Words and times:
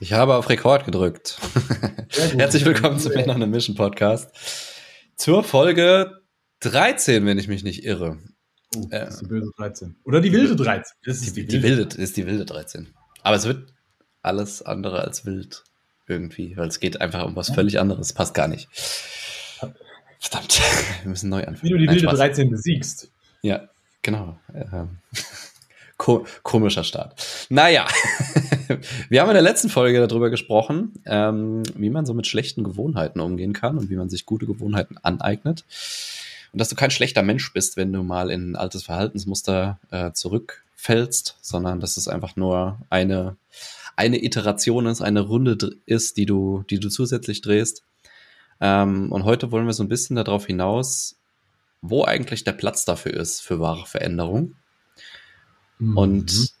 Ich 0.00 0.12
habe 0.12 0.34
auf 0.34 0.48
Rekord 0.48 0.84
gedrückt. 0.84 1.38
Herzlich 2.36 2.64
willkommen 2.64 2.98
zum 2.98 3.12
Männer 3.12 3.36
on 3.36 3.48
Mission 3.50 3.76
Podcast. 3.76 4.30
Zur 5.16 5.44
Folge 5.44 6.20
13, 6.60 7.24
wenn 7.26 7.38
ich 7.38 7.46
mich 7.46 7.62
nicht 7.62 7.84
irre. 7.84 8.18
Oh, 8.74 8.86
das 8.90 9.14
ist 9.14 9.20
die 9.22 9.26
böse 9.26 9.50
13. 9.56 9.96
Oder 10.04 10.20
die 10.20 10.32
wilde 10.32 10.56
13. 10.56 10.96
Das 11.04 11.18
ist 11.18 11.36
die, 11.36 11.46
die, 11.46 11.62
wilde. 11.62 11.86
Die 11.86 12.02
ist 12.02 12.16
die 12.16 12.26
wilde 12.26 12.44
13. 12.44 12.88
Aber 13.22 13.36
es 13.36 13.44
wird 13.44 13.72
alles 14.22 14.62
andere 14.62 15.02
als 15.02 15.26
wild 15.26 15.62
irgendwie, 16.08 16.56
weil 16.56 16.68
es 16.68 16.80
geht 16.80 17.00
einfach 17.00 17.24
um 17.24 17.36
was 17.36 17.50
völlig 17.50 17.78
anderes. 17.78 18.12
Passt 18.12 18.34
gar 18.34 18.48
nicht. 18.48 18.68
Verdammt, 20.18 20.60
wir 21.02 21.10
müssen 21.10 21.30
neu 21.30 21.44
anfangen. 21.44 21.62
Wie 21.62 21.68
du 21.70 21.78
die 21.78 21.88
wilde 21.88 22.06
13 22.06 22.50
besiegst. 22.50 23.10
Ja, 23.42 23.68
genau. 24.02 24.38
Ähm, 24.52 24.98
Ko 26.04 26.26
komischer 26.42 26.84
Start. 26.84 27.14
Naja, 27.48 27.86
wir 29.08 29.22
haben 29.22 29.30
in 29.30 29.34
der 29.36 29.42
letzten 29.42 29.70
Folge 29.70 30.06
darüber 30.06 30.28
gesprochen, 30.28 30.92
ähm, 31.06 31.62
wie 31.76 31.88
man 31.88 32.04
so 32.04 32.12
mit 32.12 32.26
schlechten 32.26 32.62
Gewohnheiten 32.62 33.20
umgehen 33.20 33.54
kann 33.54 33.78
und 33.78 33.88
wie 33.88 33.96
man 33.96 34.10
sich 34.10 34.26
gute 34.26 34.44
Gewohnheiten 34.44 34.98
aneignet. 35.02 35.64
Und 36.52 36.58
dass 36.58 36.68
du 36.68 36.76
kein 36.76 36.90
schlechter 36.90 37.22
Mensch 37.22 37.50
bist, 37.54 37.78
wenn 37.78 37.90
du 37.90 38.02
mal 38.02 38.30
in 38.30 38.50
ein 38.50 38.56
altes 38.56 38.82
Verhaltensmuster 38.82 39.78
äh, 39.90 40.12
zurückfällst, 40.12 41.38
sondern 41.40 41.80
dass 41.80 41.96
es 41.96 42.06
einfach 42.06 42.36
nur 42.36 42.76
eine, 42.90 43.38
eine 43.96 44.22
Iteration 44.22 44.84
ist, 44.84 45.00
eine 45.00 45.22
Runde 45.22 45.56
ist, 45.86 46.18
die 46.18 46.26
du, 46.26 46.64
die 46.68 46.80
du 46.80 46.90
zusätzlich 46.90 47.40
drehst. 47.40 47.82
Ähm, 48.60 49.10
und 49.10 49.24
heute 49.24 49.52
wollen 49.52 49.64
wir 49.64 49.72
so 49.72 49.82
ein 49.82 49.88
bisschen 49.88 50.16
darauf 50.16 50.44
hinaus, 50.44 51.16
wo 51.80 52.04
eigentlich 52.04 52.44
der 52.44 52.52
Platz 52.52 52.84
dafür 52.84 53.14
ist, 53.14 53.40
für 53.40 53.58
wahre 53.58 53.86
Veränderung 53.86 54.54
Mhm. 55.90 55.96
Und 55.96 56.54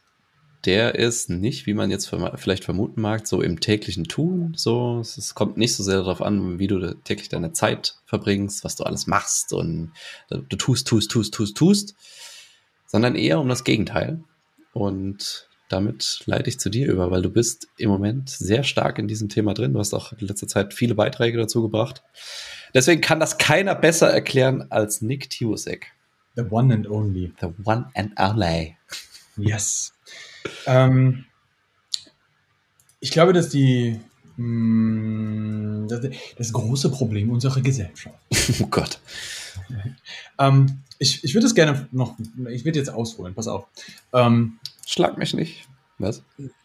der 0.64 0.94
ist 0.94 1.28
nicht, 1.28 1.66
wie 1.66 1.74
man 1.74 1.90
jetzt 1.90 2.10
vielleicht 2.36 2.64
vermuten 2.64 3.00
mag, 3.00 3.26
so 3.26 3.42
im 3.42 3.60
täglichen 3.60 4.04
Tun. 4.04 4.54
So, 4.56 5.00
es 5.00 5.34
kommt 5.34 5.56
nicht 5.58 5.74
so 5.74 5.82
sehr 5.82 5.96
darauf 5.98 6.22
an, 6.22 6.58
wie 6.58 6.68
du 6.68 6.94
täglich 7.04 7.28
deine 7.28 7.52
Zeit 7.52 7.96
verbringst, 8.06 8.64
was 8.64 8.76
du 8.76 8.84
alles 8.84 9.06
machst 9.06 9.52
und 9.52 9.92
du 10.30 10.56
tust, 10.56 10.86
tust, 10.88 11.10
tust, 11.10 11.34
tust, 11.34 11.56
tust, 11.56 11.94
sondern 12.86 13.14
eher 13.14 13.40
um 13.40 13.48
das 13.48 13.64
Gegenteil. 13.64 14.24
Und 14.72 15.48
damit 15.68 16.22
leite 16.26 16.48
ich 16.48 16.58
zu 16.58 16.70
dir 16.70 16.90
über, 16.90 17.10
weil 17.10 17.22
du 17.22 17.30
bist 17.30 17.68
im 17.76 17.90
Moment 17.90 18.30
sehr 18.30 18.64
stark 18.64 18.98
in 18.98 19.08
diesem 19.08 19.28
Thema 19.28 19.52
drin. 19.52 19.74
Du 19.74 19.78
hast 19.78 19.92
auch 19.92 20.12
in 20.12 20.26
letzter 20.26 20.48
Zeit 20.48 20.72
viele 20.72 20.94
Beiträge 20.94 21.36
dazu 21.36 21.62
gebracht. 21.62 22.02
Deswegen 22.72 23.00
kann 23.00 23.20
das 23.20 23.38
keiner 23.38 23.74
besser 23.74 24.10
erklären 24.10 24.70
als 24.70 25.02
Nick 25.02 25.30
Tiusek. 25.30 25.92
The 26.36 26.44
one 26.50 26.72
and 26.72 26.88
only. 26.88 27.32
The 27.40 27.48
one 27.64 27.86
and 27.94 28.18
only. 28.18 28.76
Yes. 29.36 29.92
ähm, 30.66 31.24
ich 33.00 33.10
glaube, 33.10 33.32
dass 33.32 33.48
die 33.48 33.98
mh, 34.36 35.84
mm, 35.84 35.88
das, 35.88 36.00
das, 36.36 36.52
große 36.52 36.90
Problem 36.90 37.30
unserer 37.30 37.60
Gesellschaft. 37.60 38.18
Oh 38.60 38.66
Gott. 38.66 38.98
ähm, 40.38 40.80
ich 40.98 41.24
ich 41.24 41.34
würde 41.34 41.46
es 41.46 41.54
gerne 41.54 41.88
noch, 41.92 42.16
ich 42.50 42.64
würde 42.64 42.78
jetzt 42.78 42.90
ausholen, 42.90 43.34
pass 43.34 43.48
auf. 43.48 43.66
Ähm, 44.12 44.58
Schlag 44.86 45.16
mich 45.16 45.34
nicht. 45.34 45.66
Was? 45.98 46.22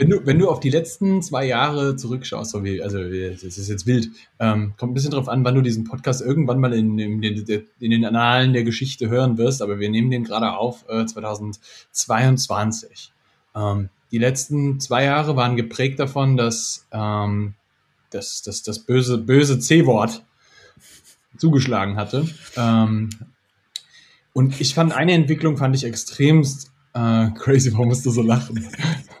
wenn, 0.00 0.08
du, 0.08 0.24
wenn 0.24 0.38
du 0.38 0.48
auf 0.48 0.60
die 0.60 0.70
letzten 0.70 1.20
zwei 1.20 1.44
Jahre 1.44 1.94
zurückschaust, 1.94 2.52
so 2.52 2.64
wie, 2.64 2.82
also 2.82 2.98
es 2.98 3.42
ist 3.42 3.68
jetzt 3.68 3.86
wild, 3.86 4.08
ähm, 4.38 4.72
kommt 4.78 4.92
ein 4.92 4.94
bisschen 4.94 5.10
drauf 5.10 5.28
an, 5.28 5.44
wann 5.44 5.54
du 5.54 5.60
diesen 5.60 5.84
Podcast 5.84 6.22
irgendwann 6.22 6.58
mal 6.58 6.72
in, 6.72 6.98
in, 6.98 7.20
den, 7.20 7.66
in 7.80 7.90
den 7.90 8.06
Annalen 8.06 8.54
der 8.54 8.64
Geschichte 8.64 9.10
hören 9.10 9.36
wirst, 9.36 9.60
aber 9.60 9.78
wir 9.78 9.90
nehmen 9.90 10.10
den 10.10 10.24
gerade 10.24 10.54
auf 10.54 10.86
äh, 10.88 11.04
2022. 11.04 13.12
Ähm, 13.54 13.90
die 14.10 14.16
letzten 14.16 14.80
zwei 14.80 15.04
Jahre 15.04 15.36
waren 15.36 15.54
geprägt 15.54 16.00
davon, 16.00 16.38
dass 16.38 16.86
ähm, 16.92 17.52
das, 18.08 18.40
das, 18.40 18.62
das 18.62 18.78
böse, 18.78 19.18
böse 19.18 19.58
C-Wort 19.58 20.24
zugeschlagen 21.36 21.96
hatte. 21.96 22.26
Ähm, 22.56 23.10
und 24.32 24.62
ich 24.62 24.74
fand 24.74 24.94
eine 24.94 25.12
Entwicklung 25.12 25.58
fand 25.58 25.76
ich 25.76 25.84
extremst 25.84 26.70
Uh, 26.92 27.30
crazy, 27.34 27.72
warum 27.72 27.86
musst 27.86 28.04
du 28.04 28.10
so 28.10 28.20
lachen? 28.20 28.68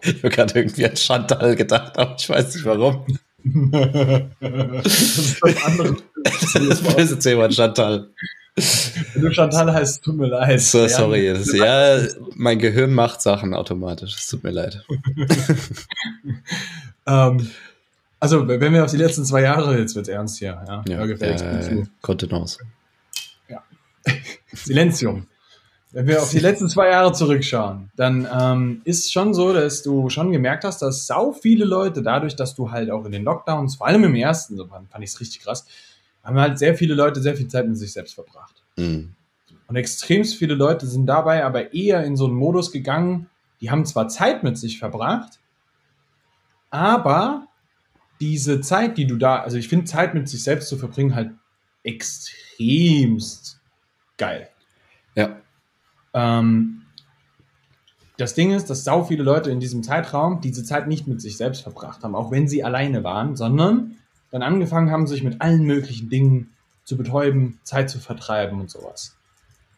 Ich 0.02 0.16
habe 0.16 0.30
gerade 0.30 0.58
irgendwie 0.58 0.86
an 0.86 0.96
Chantal 0.96 1.56
gedacht, 1.56 1.98
aber 1.98 2.16
ich 2.18 2.28
weiß 2.28 2.54
nicht 2.54 2.64
warum. 2.64 3.04
das 4.40 4.86
ist 4.86 5.42
was 5.42 5.64
anderes. 5.64 6.02
Das 6.54 6.82
böse 6.82 7.18
Thema, 7.18 7.50
Chantal. 7.50 8.08
Wenn 9.14 9.22
du 9.22 9.32
Chantal 9.32 9.72
heißt, 9.72 10.04
tut 10.04 10.16
mir 10.16 10.26
leid. 10.26 10.60
So, 10.60 10.86
sorry. 10.88 11.26
Ja, 11.26 11.34
das, 11.34 11.52
ja, 11.52 12.00
mein 12.34 12.58
Gehirn 12.58 12.92
macht 12.92 13.22
Sachen 13.22 13.54
automatisch. 13.54 14.16
Es 14.18 14.26
tut 14.26 14.44
mir 14.44 14.50
leid. 14.50 14.84
um, 14.88 15.28
ähm, 17.06 17.50
also, 18.18 18.46
wenn 18.46 18.74
wir 18.74 18.84
auf 18.84 18.90
die 18.90 18.98
letzten 18.98 19.24
zwei 19.24 19.40
Jahre, 19.42 19.78
jetzt 19.78 19.96
wird 19.96 20.08
ernst 20.08 20.38
hier. 20.38 20.62
Ja, 20.68 20.84
ja, 20.86 21.04
äh, 21.06 21.86
Kontenance. 22.02 22.58
Ja. 23.48 23.62
Silenzium. 24.52 25.26
Wenn 25.92 26.06
wir 26.06 26.22
auf 26.22 26.30
die 26.30 26.38
letzten 26.38 26.68
zwei 26.68 26.90
Jahre 26.90 27.12
zurückschauen, 27.12 27.90
dann 27.96 28.28
ähm, 28.32 28.80
ist 28.84 29.12
schon 29.12 29.34
so, 29.34 29.52
dass 29.52 29.82
du 29.82 30.08
schon 30.08 30.30
gemerkt 30.30 30.62
hast, 30.62 30.82
dass 30.82 31.06
sau 31.06 31.32
viele 31.32 31.64
Leute 31.64 32.02
dadurch, 32.02 32.36
dass 32.36 32.54
du 32.54 32.70
halt 32.70 32.90
auch 32.90 33.04
in 33.04 33.12
den 33.12 33.24
Lockdowns, 33.24 33.76
vor 33.76 33.88
allem 33.88 34.04
im 34.04 34.14
ersten, 34.14 34.56
so 34.56 34.66
fand, 34.66 34.88
fand 34.88 35.02
ich 35.02 35.10
es 35.10 35.20
richtig 35.20 35.42
krass, 35.42 35.66
haben 36.22 36.38
halt 36.38 36.58
sehr 36.58 36.76
viele 36.76 36.94
Leute 36.94 37.20
sehr 37.20 37.36
viel 37.36 37.48
Zeit 37.48 37.66
mit 37.66 37.76
sich 37.76 37.92
selbst 37.92 38.14
verbracht. 38.14 38.62
Mhm. 38.76 39.14
Und 39.66 39.76
extrem 39.76 40.24
viele 40.24 40.54
Leute 40.54 40.86
sind 40.86 41.06
dabei 41.06 41.44
aber 41.44 41.74
eher 41.74 42.04
in 42.04 42.16
so 42.16 42.26
einen 42.26 42.34
Modus 42.34 42.70
gegangen, 42.70 43.28
die 43.60 43.70
haben 43.70 43.84
zwar 43.84 44.08
Zeit 44.08 44.44
mit 44.44 44.58
sich 44.58 44.78
verbracht, 44.78 45.40
aber 46.70 47.46
diese 48.20 48.60
Zeit, 48.60 48.96
die 48.96 49.06
du 49.06 49.16
da, 49.16 49.40
also 49.40 49.56
ich 49.56 49.68
finde 49.68 49.86
Zeit 49.86 50.14
mit 50.14 50.28
sich 50.28 50.42
selbst 50.42 50.68
zu 50.68 50.76
verbringen 50.76 51.14
halt 51.14 51.32
extremst 51.82 53.60
geil. 54.16 54.48
Ja. 55.14 55.40
Ähm, 56.14 56.82
das 58.16 58.34
Ding 58.34 58.52
ist, 58.52 58.68
dass 58.68 58.84
sau 58.84 59.04
viele 59.04 59.22
Leute 59.22 59.50
in 59.50 59.60
diesem 59.60 59.82
Zeitraum 59.82 60.40
diese 60.40 60.62
Zeit 60.62 60.88
nicht 60.88 61.06
mit 61.06 61.22
sich 61.22 61.36
selbst 61.36 61.62
verbracht 61.62 62.02
haben, 62.02 62.14
auch 62.14 62.30
wenn 62.30 62.48
sie 62.48 62.62
alleine 62.62 63.02
waren, 63.02 63.34
sondern 63.34 63.96
dann 64.30 64.42
angefangen 64.42 64.90
haben, 64.90 65.06
sich 65.06 65.22
mit 65.22 65.40
allen 65.40 65.64
möglichen 65.64 66.10
Dingen 66.10 66.50
zu 66.84 66.96
betäuben, 66.96 67.60
Zeit 67.62 67.88
zu 67.88 67.98
vertreiben 67.98 68.60
und 68.60 68.70
sowas. 68.70 69.16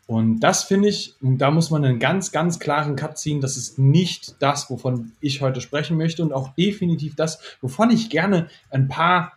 Und 0.07 0.41
das 0.41 0.65
finde 0.65 0.89
ich, 0.89 1.15
da 1.21 1.51
muss 1.51 1.71
man 1.71 1.85
einen 1.85 2.01
ganz, 2.01 2.33
ganz 2.33 2.59
klaren 2.59 2.97
Cut 2.97 3.17
ziehen. 3.17 3.41
Das 3.41 3.57
ist 3.57 3.79
nicht 3.79 4.35
das, 4.41 4.69
wovon 4.69 5.13
ich 5.21 5.41
heute 5.41 5.61
sprechen 5.61 5.97
möchte 5.97 6.23
und 6.23 6.33
auch 6.33 6.55
definitiv 6.55 7.15
das, 7.15 7.41
wovon 7.61 7.91
ich 7.91 8.11
gerne 8.11 8.49
ein 8.71 8.89
paar 8.89 9.33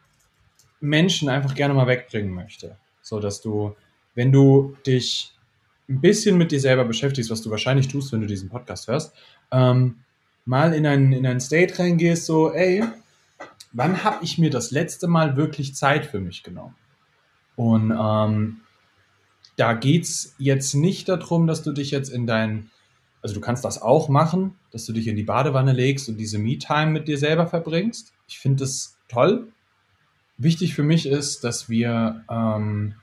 Menschen 0.80 1.30
einfach 1.30 1.54
gerne 1.54 1.74
mal 1.74 1.88
wegbringen 1.88 2.34
möchte. 2.34 2.78
So 3.02 3.20
dass 3.20 3.42
du, 3.42 3.76
wenn 4.16 4.32
du 4.32 4.76
dich 4.86 5.35
ein 5.88 6.02
bisschen 6.02 6.38
mit 6.38 6.52
dir 6.52 6.60
selber 6.60 6.86
beschäftigst, 6.86 7.30
was 7.30 7.42
du 7.42 7.52
wahrscheinlich 7.52 7.88
tust, 7.88 8.12
wenn 8.12 8.22
du 8.22 8.28
diesen 8.28 8.50
Podcast 8.50 8.88
hörst, 8.88 9.14
ähm, 9.52 9.98
mal 10.46 10.74
in 10.74 10.86
ein, 10.86 11.12
in 11.14 11.26
ein 11.26 11.40
State 11.40 11.80
reingehst, 11.80 12.26
so, 12.26 12.52
ey, 12.52 12.84
wann 13.74 14.04
habe 14.04 14.24
ich 14.24 14.38
mir 14.38 14.50
das 14.50 14.72
letzte 14.72 15.08
Mal 15.08 15.36
wirklich 15.38 15.76
Zeit 15.76 16.06
für 16.06 16.20
mich 16.20 16.44
genommen? 16.44 16.76
Und 17.56 17.92
ähm, 17.92 18.58
da 19.58 19.74
geht's 19.74 20.36
jetzt 20.38 20.74
nicht 20.76 21.08
darum, 21.08 21.48
dass 21.48 21.64
du 21.64 21.72
dich 21.72 21.92
jetzt 21.92 22.10
in 22.10 22.28
dein, 22.28 22.70
also 23.22 23.36
du 23.36 23.42
kannst 23.42 23.64
das 23.64 23.82
auch 23.82 24.10
machen, 24.10 24.56
dass 24.72 24.86
du 24.86 24.94
dich 24.94 25.08
in 25.08 25.16
die 25.16 25.24
Badewanne 25.24 25.72
legst 25.72 26.10
und 26.10 26.18
diese 26.18 26.38
Me-Time 26.38 26.92
mit 26.92 27.08
dir 27.08 27.18
selber 27.18 27.48
verbringst. 27.48 28.14
Ich 28.28 28.40
finde 28.40 28.64
das 28.64 28.98
toll. 29.08 29.48
Wichtig 30.38 30.74
für 30.74 30.84
mich 30.84 31.06
ist, 31.06 31.44
dass 31.44 31.70
wir 31.70 32.24
ähm, 32.30 32.96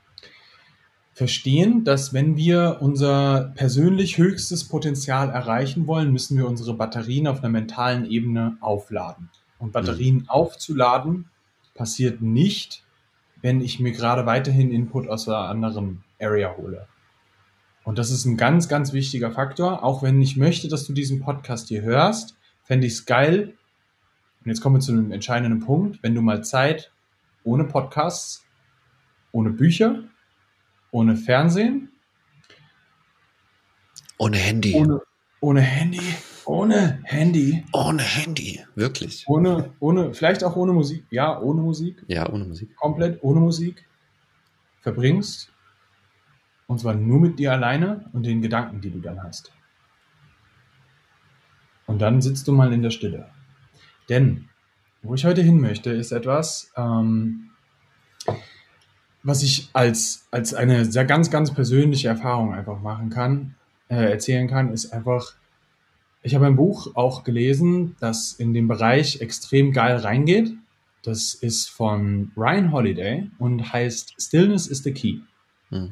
verstehen, 1.13 1.83
dass 1.83 2.13
wenn 2.13 2.35
wir 2.35 2.77
unser 2.81 3.53
persönlich 3.55 4.17
höchstes 4.17 4.67
Potenzial 4.67 5.29
erreichen 5.29 5.85
wollen, 5.85 6.11
müssen 6.11 6.37
wir 6.37 6.47
unsere 6.47 6.73
Batterien 6.73 7.27
auf 7.27 7.39
einer 7.39 7.49
mentalen 7.49 8.05
Ebene 8.05 8.57
aufladen. 8.61 9.29
Und 9.59 9.71
Batterien 9.71 10.17
mhm. 10.17 10.29
aufzuladen 10.29 11.25
passiert 11.75 12.21
nicht, 12.21 12.83
wenn 13.41 13.61
ich 13.61 13.79
mir 13.79 13.91
gerade 13.91 14.25
weiterhin 14.25 14.71
Input 14.71 15.07
aus 15.07 15.27
einer 15.27 15.49
anderen 15.49 16.03
Area 16.19 16.55
hole. 16.57 16.87
Und 17.83 17.99
das 17.99 18.11
ist 18.11 18.25
ein 18.25 18.37
ganz, 18.37 18.67
ganz 18.67 18.93
wichtiger 18.93 19.31
Faktor. 19.31 19.83
Auch 19.83 20.01
wenn 20.01 20.21
ich 20.21 20.37
möchte, 20.37 20.67
dass 20.67 20.85
du 20.85 20.93
diesen 20.93 21.19
Podcast 21.19 21.67
hier 21.67 21.81
hörst, 21.81 22.37
fände 22.63 22.87
ich 22.87 22.93
es 22.93 23.05
geil. 23.05 23.53
Und 24.43 24.49
jetzt 24.49 24.61
kommen 24.61 24.77
wir 24.77 24.79
zu 24.79 24.93
einem 24.93 25.11
entscheidenden 25.11 25.59
Punkt. 25.59 26.01
Wenn 26.01 26.15
du 26.15 26.21
mal 26.21 26.43
Zeit 26.43 26.91
ohne 27.43 27.65
Podcasts, 27.65 28.45
ohne 29.33 29.49
Bücher, 29.49 30.03
ohne 30.93 31.17
Fernsehen. 31.17 31.89
Ohne 34.19 34.37
Handy. 34.37 34.75
Ohne, 34.75 35.01
ohne 35.41 35.61
Handy. 35.61 36.15
Ohne 36.45 36.99
Handy. 37.03 37.65
Ohne 37.73 38.03
Handy, 38.03 38.63
wirklich. 38.75 39.23
Ohne, 39.27 39.73
ohne, 39.79 40.13
vielleicht 40.13 40.43
auch 40.43 40.55
ohne 40.55 40.71
Musik. 40.71 41.05
Ja, 41.09 41.41
ohne 41.41 41.61
Musik. 41.61 42.03
Ja, 42.07 42.29
ohne 42.29 42.45
Musik. 42.45 42.75
Komplett 42.75 43.23
ohne 43.23 43.39
Musik. 43.39 43.87
Verbringst. 44.81 45.51
Und 46.67 46.79
zwar 46.79 46.93
nur 46.93 47.19
mit 47.19 47.39
dir 47.39 47.53
alleine 47.53 48.09
und 48.13 48.25
den 48.25 48.41
Gedanken, 48.41 48.79
die 48.79 48.91
du 48.91 48.99
dann 48.99 49.21
hast. 49.23 49.51
Und 51.87 52.01
dann 52.01 52.21
sitzt 52.21 52.47
du 52.47 52.51
mal 52.51 52.71
in 52.71 52.83
der 52.83 52.91
Stille. 52.91 53.29
Denn 54.09 54.49
wo 55.01 55.15
ich 55.15 55.25
heute 55.25 55.41
hin 55.41 55.59
möchte, 55.59 55.89
ist 55.89 56.11
etwas, 56.11 56.71
ähm, 56.77 57.49
was 59.23 59.41
ich 59.41 59.69
als, 59.73 60.27
als 60.31 60.53
eine 60.53 60.85
sehr 60.85 61.05
ganz, 61.05 61.31
ganz 61.31 61.53
persönliche 61.53 62.09
Erfahrung 62.09 62.53
einfach 62.53 62.81
machen 62.81 63.09
kann, 63.09 63.55
äh, 63.87 64.11
erzählen 64.11 64.47
kann, 64.47 64.71
ist 64.71 64.91
einfach, 64.91 65.33
ich 66.21 66.35
habe 66.35 66.45
ein 66.45 66.57
Buch 66.57 66.95
auch 66.95 67.23
gelesen, 67.23 67.95
das 67.99 68.33
in 68.33 68.53
den 68.53 68.67
Bereich 68.67 69.21
extrem 69.21 69.71
geil 69.71 69.97
reingeht. 69.97 70.53
Das 71.03 71.33
ist 71.33 71.69
von 71.69 72.31
Ryan 72.37 72.71
Holiday 72.71 73.29
und 73.39 73.73
heißt 73.73 74.15
Stillness 74.21 74.67
is 74.67 74.83
the 74.83 74.93
Key. 74.93 75.19
Hm. 75.69 75.91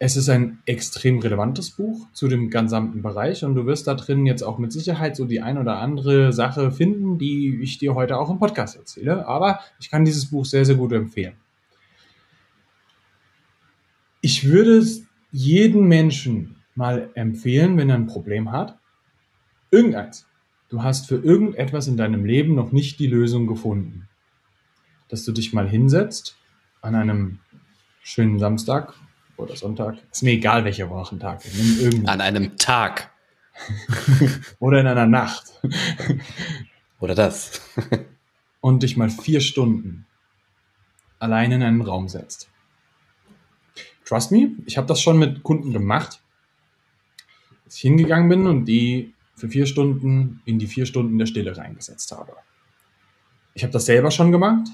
Es 0.00 0.16
ist 0.16 0.28
ein 0.28 0.60
extrem 0.64 1.18
relevantes 1.18 1.70
Buch 1.70 2.06
zu 2.12 2.28
dem 2.28 2.50
gesamten 2.50 3.02
Bereich 3.02 3.44
und 3.44 3.56
du 3.56 3.66
wirst 3.66 3.88
da 3.88 3.94
drin 3.94 4.26
jetzt 4.26 4.42
auch 4.42 4.58
mit 4.58 4.72
Sicherheit 4.72 5.16
so 5.16 5.24
die 5.24 5.40
ein 5.40 5.58
oder 5.58 5.78
andere 5.78 6.32
Sache 6.32 6.70
finden, 6.70 7.18
die 7.18 7.58
ich 7.60 7.78
dir 7.78 7.96
heute 7.96 8.16
auch 8.16 8.30
im 8.30 8.38
Podcast 8.38 8.76
erzähle. 8.76 9.26
Aber 9.26 9.60
ich 9.80 9.90
kann 9.90 10.04
dieses 10.04 10.26
Buch 10.26 10.44
sehr, 10.44 10.64
sehr 10.64 10.76
gut 10.76 10.92
empfehlen. 10.92 11.34
Ich 14.20 14.44
würde 14.48 14.78
es 14.78 15.04
jedem 15.30 15.86
Menschen 15.88 16.56
mal 16.74 17.10
empfehlen, 17.14 17.76
wenn 17.76 17.90
er 17.90 17.96
ein 17.96 18.06
Problem 18.06 18.52
hat. 18.52 18.78
Irgendeins. 19.70 20.26
Du 20.68 20.82
hast 20.82 21.06
für 21.06 21.16
irgendetwas 21.16 21.88
in 21.88 21.96
deinem 21.96 22.24
Leben 22.24 22.54
noch 22.54 22.72
nicht 22.72 22.98
die 22.98 23.06
Lösung 23.06 23.46
gefunden. 23.46 24.08
Dass 25.08 25.24
du 25.24 25.32
dich 25.32 25.52
mal 25.52 25.68
hinsetzt 25.68 26.36
an 26.82 26.94
einem 26.94 27.40
schönen 28.02 28.38
Samstag 28.38 28.94
oder 29.36 29.56
Sonntag. 29.56 29.96
Ist 30.10 30.22
mir 30.22 30.32
egal, 30.32 30.64
welcher 30.64 30.90
Wochentag. 30.90 31.42
An 32.06 32.20
einem 32.20 32.56
Tag. 32.58 33.10
oder 34.58 34.80
in 34.80 34.86
einer 34.86 35.06
Nacht. 35.06 35.44
oder 37.00 37.14
das. 37.14 37.60
und 38.60 38.82
dich 38.82 38.96
mal 38.96 39.10
vier 39.10 39.40
Stunden 39.40 40.06
allein 41.18 41.52
in 41.52 41.62
einen 41.62 41.80
Raum 41.80 42.08
setzt. 42.08 42.48
Trust 44.08 44.32
me, 44.32 44.52
ich 44.64 44.78
habe 44.78 44.86
das 44.86 45.02
schon 45.02 45.18
mit 45.18 45.42
Kunden 45.42 45.70
gemacht, 45.70 46.22
dass 47.66 47.76
ich 47.76 47.82
hingegangen 47.82 48.30
bin 48.30 48.46
und 48.46 48.64
die 48.64 49.12
für 49.36 49.50
vier 49.50 49.66
Stunden 49.66 50.40
in 50.46 50.58
die 50.58 50.66
vier 50.66 50.86
Stunden 50.86 51.18
der 51.18 51.26
Stille 51.26 51.54
reingesetzt 51.54 52.10
habe. 52.12 52.32
Ich 53.52 53.64
habe 53.64 53.72
das 53.72 53.84
selber 53.84 54.10
schon 54.10 54.32
gemacht 54.32 54.66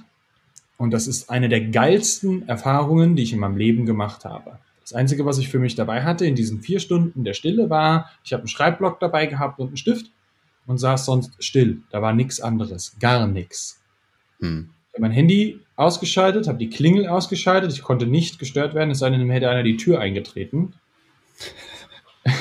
und 0.76 0.92
das 0.92 1.08
ist 1.08 1.30
eine 1.30 1.48
der 1.48 1.62
geilsten 1.62 2.48
Erfahrungen, 2.48 3.16
die 3.16 3.24
ich 3.24 3.32
in 3.32 3.40
meinem 3.40 3.56
Leben 3.56 3.86
gemacht 3.86 4.24
habe. 4.24 4.60
Das 4.82 4.92
Einzige, 4.92 5.26
was 5.26 5.38
ich 5.38 5.48
für 5.48 5.58
mich 5.58 5.74
dabei 5.74 6.04
hatte 6.04 6.26
in 6.26 6.36
diesen 6.36 6.60
vier 6.60 6.78
Stunden 6.78 7.24
der 7.24 7.34
Stille 7.34 7.68
war, 7.70 8.12
ich 8.22 8.32
habe 8.32 8.42
einen 8.42 8.48
Schreibblock 8.48 9.00
dabei 9.00 9.26
gehabt 9.26 9.58
und 9.58 9.66
einen 9.68 9.76
Stift 9.76 10.12
und 10.66 10.78
saß 10.78 11.06
sonst 11.06 11.42
still. 11.42 11.82
Da 11.90 12.00
war 12.00 12.12
nichts 12.12 12.38
anderes, 12.38 12.94
gar 13.00 13.26
nichts. 13.26 13.82
Hm. 14.38 14.70
Ich 14.94 14.98
habe 14.98 15.08
mein 15.08 15.16
Handy 15.16 15.58
ausgeschaltet, 15.74 16.46
habe 16.46 16.58
die 16.58 16.70
Klingel 16.70 17.08
ausgeschaltet. 17.08 17.72
Ich 17.72 17.82
konnte 17.82 18.06
nicht 18.06 18.38
gestört 18.38 18.74
werden, 18.76 18.92
es 18.92 19.00
sei 19.00 19.10
denn, 19.10 19.28
hätte 19.28 19.50
einer 19.50 19.64
die 19.64 19.76
Tür 19.76 19.98
eingetreten. 19.98 20.72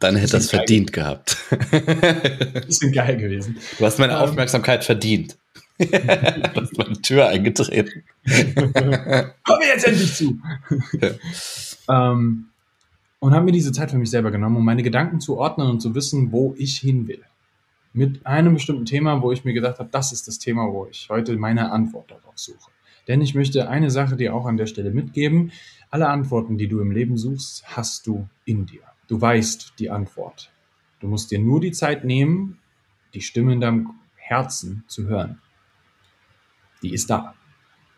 Dann 0.00 0.16
hätte 0.16 0.32
das 0.32 0.50
verdient 0.50 0.92
gehabt. 0.92 1.36
Bisschen 2.66 2.90
geil 2.90 3.16
gewesen. 3.16 3.58
Du 3.78 3.86
hast 3.86 4.00
meine 4.00 4.14
ähm, 4.14 4.18
Aufmerksamkeit 4.18 4.82
verdient. 4.82 5.38
du 5.78 5.86
hast 6.60 6.76
meine 6.76 7.00
Tür 7.00 7.28
eingetreten. 7.28 8.02
Komm 9.44 9.58
mir 9.60 9.68
jetzt 9.68 9.86
endlich 9.86 10.14
zu. 10.14 10.40
ähm, 11.88 12.46
und 13.20 13.34
habe 13.34 13.44
mir 13.44 13.52
diese 13.52 13.70
Zeit 13.70 13.92
für 13.92 13.98
mich 13.98 14.10
selber 14.10 14.32
genommen, 14.32 14.56
um 14.56 14.64
meine 14.64 14.82
Gedanken 14.82 15.20
zu 15.20 15.38
ordnen 15.38 15.70
und 15.70 15.80
zu 15.80 15.94
wissen, 15.94 16.32
wo 16.32 16.56
ich 16.58 16.76
hin 16.78 17.06
will. 17.06 17.22
Mit 17.96 18.26
einem 18.26 18.54
bestimmten 18.54 18.86
Thema, 18.86 19.22
wo 19.22 19.30
ich 19.30 19.44
mir 19.44 19.52
gedacht 19.52 19.78
habe, 19.78 19.88
das 19.92 20.10
ist 20.10 20.26
das 20.26 20.40
Thema, 20.40 20.72
wo 20.72 20.86
ich 20.90 21.08
heute 21.10 21.36
meine 21.36 21.70
Antwort 21.70 22.10
darauf 22.10 22.36
suche. 22.36 22.72
Denn 23.06 23.20
ich 23.20 23.36
möchte 23.36 23.68
eine 23.68 23.88
Sache 23.88 24.16
dir 24.16 24.34
auch 24.34 24.46
an 24.46 24.56
der 24.56 24.66
Stelle 24.66 24.90
mitgeben. 24.90 25.52
Alle 25.90 26.08
Antworten, 26.08 26.58
die 26.58 26.66
du 26.66 26.80
im 26.80 26.90
Leben 26.90 27.16
suchst, 27.16 27.64
hast 27.76 28.08
du 28.08 28.28
in 28.44 28.66
dir. 28.66 28.80
Du 29.06 29.20
weißt 29.20 29.74
die 29.78 29.90
Antwort. 29.90 30.50
Du 30.98 31.06
musst 31.06 31.30
dir 31.30 31.38
nur 31.38 31.60
die 31.60 31.70
Zeit 31.70 32.04
nehmen, 32.04 32.58
die 33.14 33.20
Stimme 33.20 33.52
in 33.52 33.60
deinem 33.60 33.90
Herzen 34.16 34.82
zu 34.88 35.06
hören. 35.06 35.38
Die 36.82 36.92
ist 36.92 37.10
da. 37.10 37.34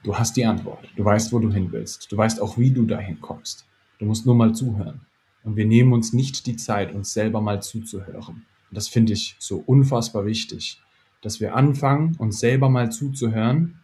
Du 0.03 0.19
hast 0.19 0.37
die 0.37 0.45
Antwort. 0.45 0.87
Du 0.95 1.07
weißt, 1.07 1.33
wo 1.33 1.39
du 1.39 1.51
hin 1.51 1.73
willst. 1.73 2.13
Du 2.13 2.19
weißt 2.19 2.43
auch, 2.43 2.59
wie 2.59 2.71
du 2.71 2.85
dahin 2.85 3.23
kommst. 3.23 3.65
Du 3.99 4.05
musst 4.05 4.27
nur 4.27 4.35
mal 4.35 4.55
zuhören. 4.55 5.01
Und 5.43 5.57
wir 5.57 5.65
nehmen 5.65 5.95
uns 5.95 6.13
nicht 6.13 6.47
die 6.47 6.57
Zeit, 6.57 6.93
uns 6.93 7.15
selber 7.15 7.41
mal 7.41 7.63
zuzuhören. 7.63 8.45
Und 8.71 8.77
das 8.77 8.89
finde 8.89 9.13
ich 9.13 9.37
so 9.39 9.63
unfassbar 9.67 10.25
wichtig, 10.27 10.81
dass 11.23 11.41
wir 11.41 11.55
anfangen, 11.55 12.17
uns 12.19 12.41
selber 12.41 12.69
mal 12.69 12.91
zuzuhören, 12.91 13.81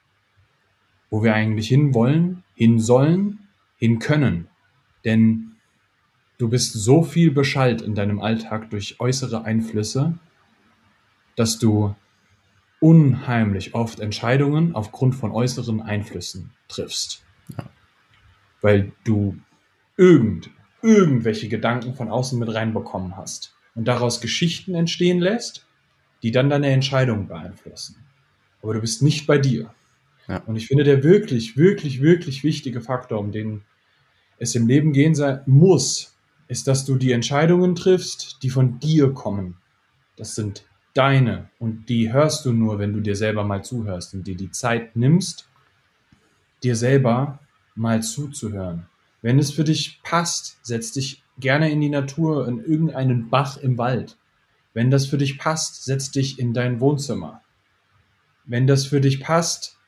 wo 1.10 1.22
wir 1.22 1.34
eigentlich 1.34 1.68
hin 1.68 1.94
wollen, 1.94 2.42
hin 2.54 2.78
sollen, 2.78 3.40
hin 3.76 3.98
können. 3.98 4.48
Denn 5.04 5.52
Du 6.42 6.48
bist 6.48 6.72
so 6.72 7.04
viel 7.04 7.30
beschallt 7.30 7.82
in 7.82 7.94
deinem 7.94 8.20
Alltag 8.20 8.68
durch 8.70 8.98
äußere 8.98 9.44
Einflüsse, 9.44 10.18
dass 11.36 11.60
du 11.60 11.94
unheimlich 12.80 13.76
oft 13.76 14.00
Entscheidungen 14.00 14.74
aufgrund 14.74 15.14
von 15.14 15.30
äußeren 15.30 15.80
Einflüssen 15.80 16.50
triffst. 16.66 17.22
Ja. 17.56 17.70
Weil 18.60 18.90
du 19.04 19.36
irgend, 19.96 20.50
irgendwelche 20.82 21.48
Gedanken 21.48 21.94
von 21.94 22.08
außen 22.08 22.36
mit 22.40 22.52
reinbekommen 22.52 23.16
hast 23.16 23.54
und 23.74 23.86
daraus 23.86 24.20
Geschichten 24.20 24.74
entstehen 24.74 25.20
lässt, 25.20 25.66
die 26.22 26.30
dann 26.30 26.50
deine 26.50 26.70
Entscheidung 26.70 27.26
beeinflussen. 27.26 27.96
Aber 28.62 28.74
du 28.74 28.80
bist 28.80 29.02
nicht 29.02 29.26
bei 29.26 29.38
dir. 29.38 29.74
Ja. 30.28 30.38
Und 30.46 30.56
ich 30.56 30.68
finde, 30.68 30.84
der 30.84 31.02
wirklich, 31.02 31.56
wirklich, 31.56 32.00
wirklich 32.00 32.44
wichtige 32.44 32.80
Faktor, 32.80 33.18
um 33.18 33.32
den 33.32 33.62
es 34.38 34.54
im 34.54 34.66
Leben 34.66 34.92
gehen 34.92 35.14
sein 35.14 35.40
muss, 35.46 36.16
ist, 36.48 36.68
dass 36.68 36.84
du 36.84 36.96
die 36.96 37.12
Entscheidungen 37.12 37.74
triffst, 37.74 38.38
die 38.42 38.50
von 38.50 38.78
dir 38.78 39.12
kommen. 39.12 39.56
Das 40.16 40.34
sind 40.34 40.64
deine 40.94 41.48
und 41.58 41.88
die 41.88 42.12
hörst 42.12 42.44
du 42.44 42.52
nur, 42.52 42.78
wenn 42.78 42.92
du 42.92 43.00
dir 43.00 43.16
selber 43.16 43.44
mal 43.44 43.64
zuhörst 43.64 44.14
und 44.14 44.26
dir 44.26 44.36
die 44.36 44.50
Zeit 44.50 44.94
nimmst, 44.94 45.48
dir 46.62 46.76
selber 46.76 47.40
mal 47.74 48.02
zuzuhören. 48.02 48.86
Wenn 49.22 49.38
es 49.38 49.52
für 49.52 49.64
dich 49.64 50.00
passt, 50.02 50.58
setz 50.62 50.92
dich 50.92 51.21
gerne 51.38 51.70
in 51.70 51.80
die 51.80 51.88
Natur, 51.88 52.46
in 52.46 52.64
irgendeinen 52.64 53.30
Bach 53.30 53.56
im 53.56 53.78
Wald. 53.78 54.16
Wenn 54.74 54.90
das 54.90 55.06
für 55.06 55.18
dich 55.18 55.38
passt, 55.38 55.84
setz 55.84 56.10
dich 56.10 56.38
in 56.38 56.54
dein 56.54 56.80
Wohnzimmer. 56.80 57.42
Wenn 58.44 58.66
das 58.66 58.86
für 58.86 59.00
dich 59.00 59.20
passt, 59.20 59.78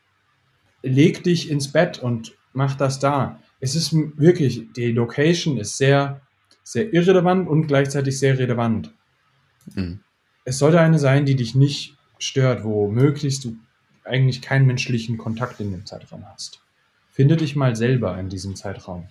leg 0.83 1.23
dich 1.25 1.51
ins 1.51 1.73
Bett 1.73 1.99
und 1.99 2.37
mach 2.53 2.75
das 2.75 2.99
da. 2.99 3.41
Es 3.61 3.75
ist 3.75 3.93
wirklich, 3.95 4.73
die 4.75 4.93
Location 4.93 5.57
ist 5.57 5.79
sehr 5.79 6.21
sehr 6.65 6.93
irrelevant 6.93 7.47
und 7.47 7.69
gleichzeitig 7.69 8.19
sehr 8.19 8.39
relevant. 8.39 8.93
Mhm. 9.75 10.01
Es 10.45 10.59
sollte 10.59 10.81
eine 10.81 10.99
sein, 10.99 11.27
die 11.27 11.37
dich 11.37 11.55
nicht 11.55 11.97
stört, 12.19 12.65
wo 12.65 12.91
möglichst 12.91 13.45
du 13.45 13.57
eigentlich 14.03 14.43
keinen 14.43 14.67
menschlichen 14.67 15.19
Kontakt 15.19 15.61
in 15.61 15.71
dem 15.71 15.87
Zeitraum 15.87 16.25
hast. 16.27 16.61
Finde 17.11 17.37
dich 17.37 17.55
mal 17.55 17.77
selber 17.77 18.19
in 18.19 18.29
diesem 18.29 18.57
Zeitraum. 18.57 19.09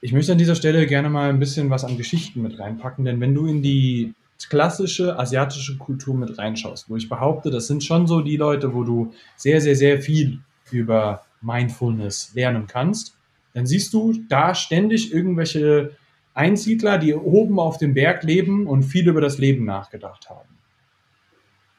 Ich 0.00 0.12
möchte 0.12 0.32
an 0.32 0.38
dieser 0.38 0.54
Stelle 0.54 0.86
gerne 0.86 1.10
mal 1.10 1.28
ein 1.28 1.40
bisschen 1.40 1.70
was 1.70 1.84
an 1.84 1.96
Geschichten 1.96 2.42
mit 2.42 2.58
reinpacken, 2.58 3.04
denn 3.04 3.20
wenn 3.20 3.34
du 3.34 3.46
in 3.46 3.62
die 3.62 4.14
klassische 4.48 5.18
asiatische 5.18 5.76
Kultur 5.76 6.14
mit 6.14 6.38
reinschaust, 6.38 6.88
wo 6.88 6.96
ich 6.96 7.08
behaupte, 7.08 7.50
das 7.50 7.66
sind 7.66 7.82
schon 7.82 8.06
so 8.06 8.20
die 8.20 8.36
Leute, 8.36 8.72
wo 8.74 8.84
du 8.84 9.12
sehr, 9.36 9.60
sehr, 9.60 9.74
sehr 9.74 10.00
viel 10.00 10.38
über 10.70 11.24
Mindfulness 11.40 12.32
lernen 12.34 12.68
kannst, 12.68 13.16
dann 13.54 13.66
siehst 13.66 13.92
du 13.92 14.14
da 14.28 14.54
ständig 14.54 15.12
irgendwelche 15.12 15.96
Einsiedler, 16.32 16.98
die 16.98 17.14
oben 17.14 17.58
auf 17.58 17.78
dem 17.78 17.94
Berg 17.94 18.22
leben 18.22 18.68
und 18.68 18.84
viel 18.84 19.08
über 19.08 19.20
das 19.20 19.38
Leben 19.38 19.64
nachgedacht 19.64 20.30
haben. 20.30 20.48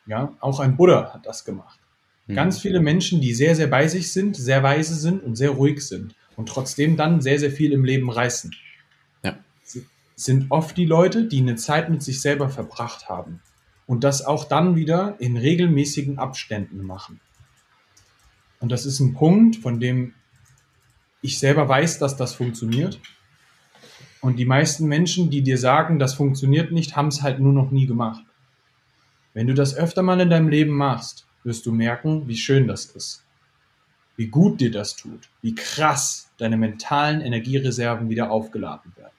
Ja, 0.06 0.34
auch 0.42 0.60
ein 0.60 0.76
Buddha 0.76 1.14
hat 1.14 1.26
das 1.26 1.46
gemacht. 1.46 1.80
Mhm. 2.28 2.36
Ganz 2.36 2.60
viele 2.60 2.82
Menschen, 2.82 3.22
die 3.22 3.34
sehr, 3.34 3.56
sehr 3.56 3.68
bei 3.68 3.88
sich 3.88 4.12
sind, 4.12 4.36
sehr 4.36 4.62
weise 4.62 4.96
sind 4.96 5.24
und 5.24 5.38
sehr 5.38 5.52
ruhig 5.52 5.88
sind 5.88 6.16
und 6.39 6.48
trotzdem 6.48 6.96
dann 6.96 7.19
sehr, 7.19 7.38
sehr 7.38 7.51
viel 7.51 7.74
im 7.74 7.84
Leben 7.84 8.10
reißen. 8.10 8.55
Ja. 9.25 9.38
Sind 10.15 10.46
oft 10.51 10.77
die 10.77 10.86
Leute, 10.86 11.27
die 11.27 11.39
eine 11.39 11.58
Zeit 11.58 11.89
mit 11.89 12.01
sich 12.01 12.22
selber 12.22 12.48
verbracht 12.48 13.10
haben 13.10 13.41
und 13.88 14.05
das 14.05 14.25
auch 14.25 14.46
dann 14.46 14.77
wieder 14.77 15.17
in 15.19 15.36
regelmäßigen 15.36 16.17
Abständen 16.17 16.81
machen. 16.81 17.19
Und 18.62 18.72
das 18.72 18.86
ist 18.86 19.01
ein 19.01 19.15
Punkt, 19.15 19.58
von 19.58 19.81
dem 19.81 20.13
ich 21.22 21.39
selber 21.39 21.67
weiß, 21.67 22.00
dass 22.00 22.15
das 22.15 22.36
funktioniert 22.36 23.01
und 24.22 24.39
die 24.39 24.46
meisten 24.46 24.88
Menschen, 24.88 25.29
die 25.29 25.41
dir 25.41 25.58
sagen, 25.58 26.00
das 26.00 26.13
funktioniert 26.13 26.72
nicht, 26.72 26.96
haben 26.96 27.10
es 27.10 27.22
halt 27.22 27.41
nur 27.41 27.51
noch 27.51 27.69
nie 27.69 27.86
gemacht. 27.86 28.24
Wenn 29.34 29.48
du 29.48 29.53
das 29.53 29.75
öfter 29.75 30.03
mal 30.03 30.22
in 30.22 30.29
deinem 30.29 30.48
Leben 30.48 30.72
machst, 30.72 31.27
wirst 31.43 31.65
du 31.65 31.74
merken, 31.74 32.29
wie 32.29 32.38
schön 32.38 32.65
das 32.65 32.86
ist. 32.86 33.25
Wie 34.20 34.28
gut 34.28 34.60
dir 34.60 34.70
das 34.70 34.98
tut. 34.98 35.30
Wie 35.42 35.56
krass 35.56 36.30
deine 36.38 36.58
mentalen 36.58 37.22
Energiereserven 37.22 38.10
wieder 38.10 38.32
aufgeladen 38.32 38.92
werden. 38.98 39.14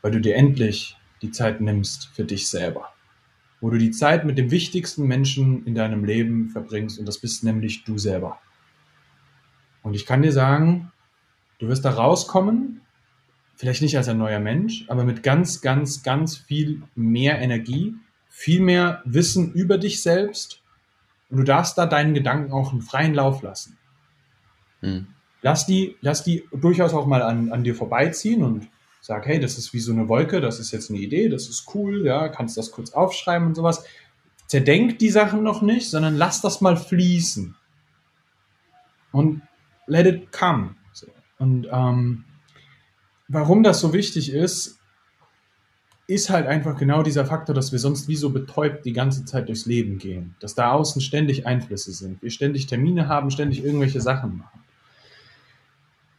Weil 0.00 0.12
du 0.12 0.20
dir 0.20 0.36
endlich 0.36 0.96
die 1.22 1.32
Zeit 1.32 1.60
nimmst 1.60 2.10
für 2.14 2.22
dich 2.22 2.48
selber. 2.48 2.92
wo 3.60 3.70
du 3.70 3.78
die 3.78 3.90
Zeit 3.90 4.24
mit 4.24 4.38
dem 4.38 4.50
wichtigsten 4.52 5.06
Menschen 5.06 5.66
in 5.66 5.74
deinem 5.74 6.04
Leben 6.04 6.50
verbringst 6.50 6.98
und 6.98 7.06
das 7.06 7.18
bist 7.18 7.42
nämlich 7.42 7.84
du 7.84 7.98
selber. 7.98 8.38
Und 9.82 9.94
ich 9.94 10.06
kann 10.06 10.22
dir 10.22 10.32
sagen, 10.32 10.92
du 11.58 11.68
wirst 11.68 11.84
da 11.84 11.90
rauskommen, 11.90 12.82
vielleicht 13.56 13.82
nicht 13.82 13.96
als 13.96 14.08
ein 14.08 14.18
neuer 14.18 14.40
Mensch, 14.40 14.84
aber 14.88 15.04
mit 15.04 15.22
ganz, 15.22 15.62
ganz, 15.62 16.02
ganz 16.02 16.36
viel 16.36 16.82
mehr 16.94 17.40
Energie, 17.40 17.94
viel 18.28 18.60
mehr 18.60 19.02
Wissen 19.04 19.52
über 19.52 19.78
dich 19.78 20.02
selbst 20.02 20.62
und 21.30 21.38
du 21.38 21.42
darfst 21.42 21.78
da 21.78 21.86
deinen 21.86 22.14
Gedanken 22.14 22.52
auch 22.52 22.72
einen 22.72 22.82
freien 22.82 23.14
Lauf 23.14 23.42
lassen. 23.42 23.78
Hm. 24.86 25.06
Lass 25.42 25.66
die, 25.66 25.96
lass 26.00 26.24
die 26.24 26.44
durchaus 26.52 26.94
auch 26.94 27.06
mal 27.06 27.22
an, 27.22 27.52
an 27.52 27.62
dir 27.62 27.74
vorbeiziehen 27.74 28.42
und 28.42 28.68
sag, 29.00 29.26
hey, 29.26 29.38
das 29.38 29.58
ist 29.58 29.72
wie 29.72 29.80
so 29.80 29.92
eine 29.92 30.08
Wolke, 30.08 30.40
das 30.40 30.58
ist 30.58 30.72
jetzt 30.72 30.90
eine 30.90 30.98
Idee, 30.98 31.28
das 31.28 31.48
ist 31.48 31.66
cool, 31.74 32.04
ja, 32.04 32.28
kannst 32.28 32.56
das 32.56 32.70
kurz 32.70 32.92
aufschreiben 32.92 33.46
und 33.46 33.54
sowas. 33.54 33.84
Zerdenk 34.46 34.98
die 34.98 35.10
Sachen 35.10 35.42
noch 35.42 35.62
nicht, 35.62 35.90
sondern 35.90 36.16
lass 36.16 36.40
das 36.40 36.60
mal 36.60 36.76
fließen. 36.76 37.54
Und 39.12 39.42
let 39.86 40.06
it 40.06 40.32
come. 40.32 40.74
Und 41.38 41.68
ähm, 41.70 42.24
warum 43.28 43.62
das 43.62 43.80
so 43.80 43.92
wichtig 43.92 44.32
ist, 44.32 44.78
ist 46.08 46.30
halt 46.30 46.46
einfach 46.46 46.76
genau 46.76 47.02
dieser 47.02 47.26
Faktor, 47.26 47.54
dass 47.54 47.72
wir 47.72 47.78
sonst 47.78 48.08
wie 48.08 48.16
so 48.16 48.30
betäubt 48.30 48.84
die 48.84 48.92
ganze 48.92 49.24
Zeit 49.24 49.48
durchs 49.48 49.66
Leben 49.66 49.98
gehen. 49.98 50.36
Dass 50.40 50.54
da 50.54 50.70
außen 50.72 51.00
ständig 51.00 51.46
Einflüsse 51.46 51.92
sind. 51.92 52.22
Wir 52.22 52.30
ständig 52.30 52.66
Termine 52.66 53.08
haben, 53.08 53.30
ständig 53.30 53.64
irgendwelche 53.64 54.00
Sachen 54.00 54.38
machen. 54.38 54.60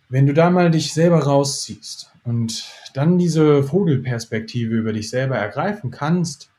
Wenn 0.09 0.25
du 0.25 0.33
da 0.33 0.49
mal 0.49 0.71
dich 0.71 0.93
selber 0.93 1.23
rausziehst 1.23 2.11
und 2.23 2.65
dann 2.93 3.17
diese 3.17 3.61
Vogelperspektive 3.63 4.73
über 4.73 4.93
dich 4.93 5.09
selber 5.09 5.35
ergreifen 5.35 5.91
kannst, 5.91 6.49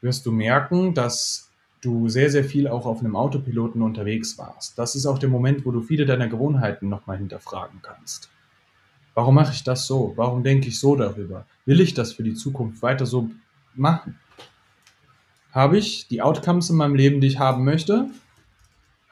wirst 0.00 0.26
du 0.26 0.32
merken, 0.32 0.92
dass 0.92 1.48
du 1.80 2.08
sehr, 2.08 2.28
sehr 2.28 2.44
viel 2.44 2.66
auch 2.66 2.84
auf 2.86 2.98
einem 3.00 3.14
Autopiloten 3.14 3.82
unterwegs 3.82 4.36
warst. 4.36 4.78
Das 4.78 4.96
ist 4.96 5.06
auch 5.06 5.18
der 5.18 5.28
Moment, 5.28 5.64
wo 5.64 5.70
du 5.70 5.80
viele 5.80 6.06
deiner 6.06 6.26
Gewohnheiten 6.26 6.88
nochmal 6.88 7.18
hinterfragen 7.18 7.80
kannst. 7.82 8.30
Warum 9.14 9.36
mache 9.36 9.52
ich 9.52 9.62
das 9.62 9.86
so? 9.86 10.14
Warum 10.16 10.42
denke 10.42 10.68
ich 10.68 10.80
so 10.80 10.96
darüber? 10.96 11.46
Will 11.66 11.80
ich 11.80 11.94
das 11.94 12.12
für 12.12 12.24
die 12.24 12.34
Zukunft 12.34 12.82
weiter 12.82 13.06
so 13.06 13.30
machen? 13.74 14.18
Habe 15.52 15.78
ich 15.78 16.08
die 16.08 16.22
Outcomes 16.22 16.70
in 16.70 16.76
meinem 16.76 16.96
Leben, 16.96 17.20
die 17.20 17.28
ich 17.28 17.38
haben 17.38 17.64
möchte? 17.64 18.08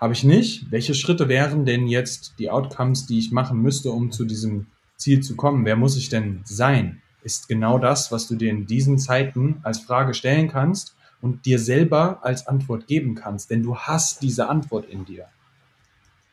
Habe 0.00 0.14
ich 0.14 0.24
nicht? 0.24 0.70
Welche 0.70 0.94
Schritte 0.94 1.28
wären 1.28 1.64
denn 1.64 1.86
jetzt 1.86 2.34
die 2.38 2.50
Outcomes, 2.50 3.06
die 3.06 3.18
ich 3.18 3.32
machen 3.32 3.60
müsste, 3.60 3.90
um 3.90 4.10
zu 4.10 4.24
diesem 4.24 4.66
Ziel 4.96 5.20
zu 5.20 5.36
kommen? 5.36 5.64
Wer 5.64 5.76
muss 5.76 5.96
ich 5.96 6.08
denn 6.08 6.40
sein? 6.44 7.02
Ist 7.22 7.48
genau 7.48 7.78
das, 7.78 8.10
was 8.10 8.26
du 8.26 8.34
dir 8.34 8.50
in 8.50 8.66
diesen 8.66 8.98
Zeiten 8.98 9.60
als 9.62 9.80
Frage 9.80 10.14
stellen 10.14 10.48
kannst 10.48 10.96
und 11.20 11.44
dir 11.44 11.58
selber 11.58 12.24
als 12.24 12.46
Antwort 12.46 12.86
geben 12.86 13.14
kannst, 13.14 13.50
denn 13.50 13.62
du 13.62 13.76
hast 13.76 14.22
diese 14.22 14.48
Antwort 14.48 14.86
in 14.86 15.04
dir. 15.04 15.26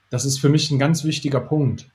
Das 0.09 0.23
ist 0.23 0.39
für 0.39 0.47
mich 0.47 0.71
ein 0.71 0.79
ganz 0.79 1.03
wichtiger 1.03 1.41
Punkt 1.41 1.89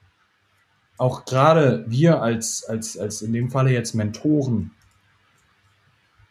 auch 1.02 1.24
gerade 1.24 1.84
wir 1.88 2.22
als, 2.22 2.64
als, 2.64 2.96
als 2.96 3.22
in 3.22 3.32
dem 3.32 3.50
Falle 3.50 3.72
jetzt 3.72 3.94
Mentoren, 3.94 4.70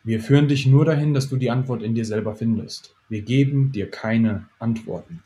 wir 0.03 0.21
führen 0.21 0.47
dich 0.47 0.65
nur 0.65 0.85
dahin, 0.85 1.13
dass 1.13 1.27
du 1.27 1.35
die 1.35 1.51
Antwort 1.51 1.83
in 1.83 1.93
dir 1.93 2.05
selber 2.05 2.35
findest. 2.35 2.95
Wir 3.09 3.21
geben 3.21 3.73
dir 3.73 3.91
keine 3.91 4.47
Antworten. 4.59 5.23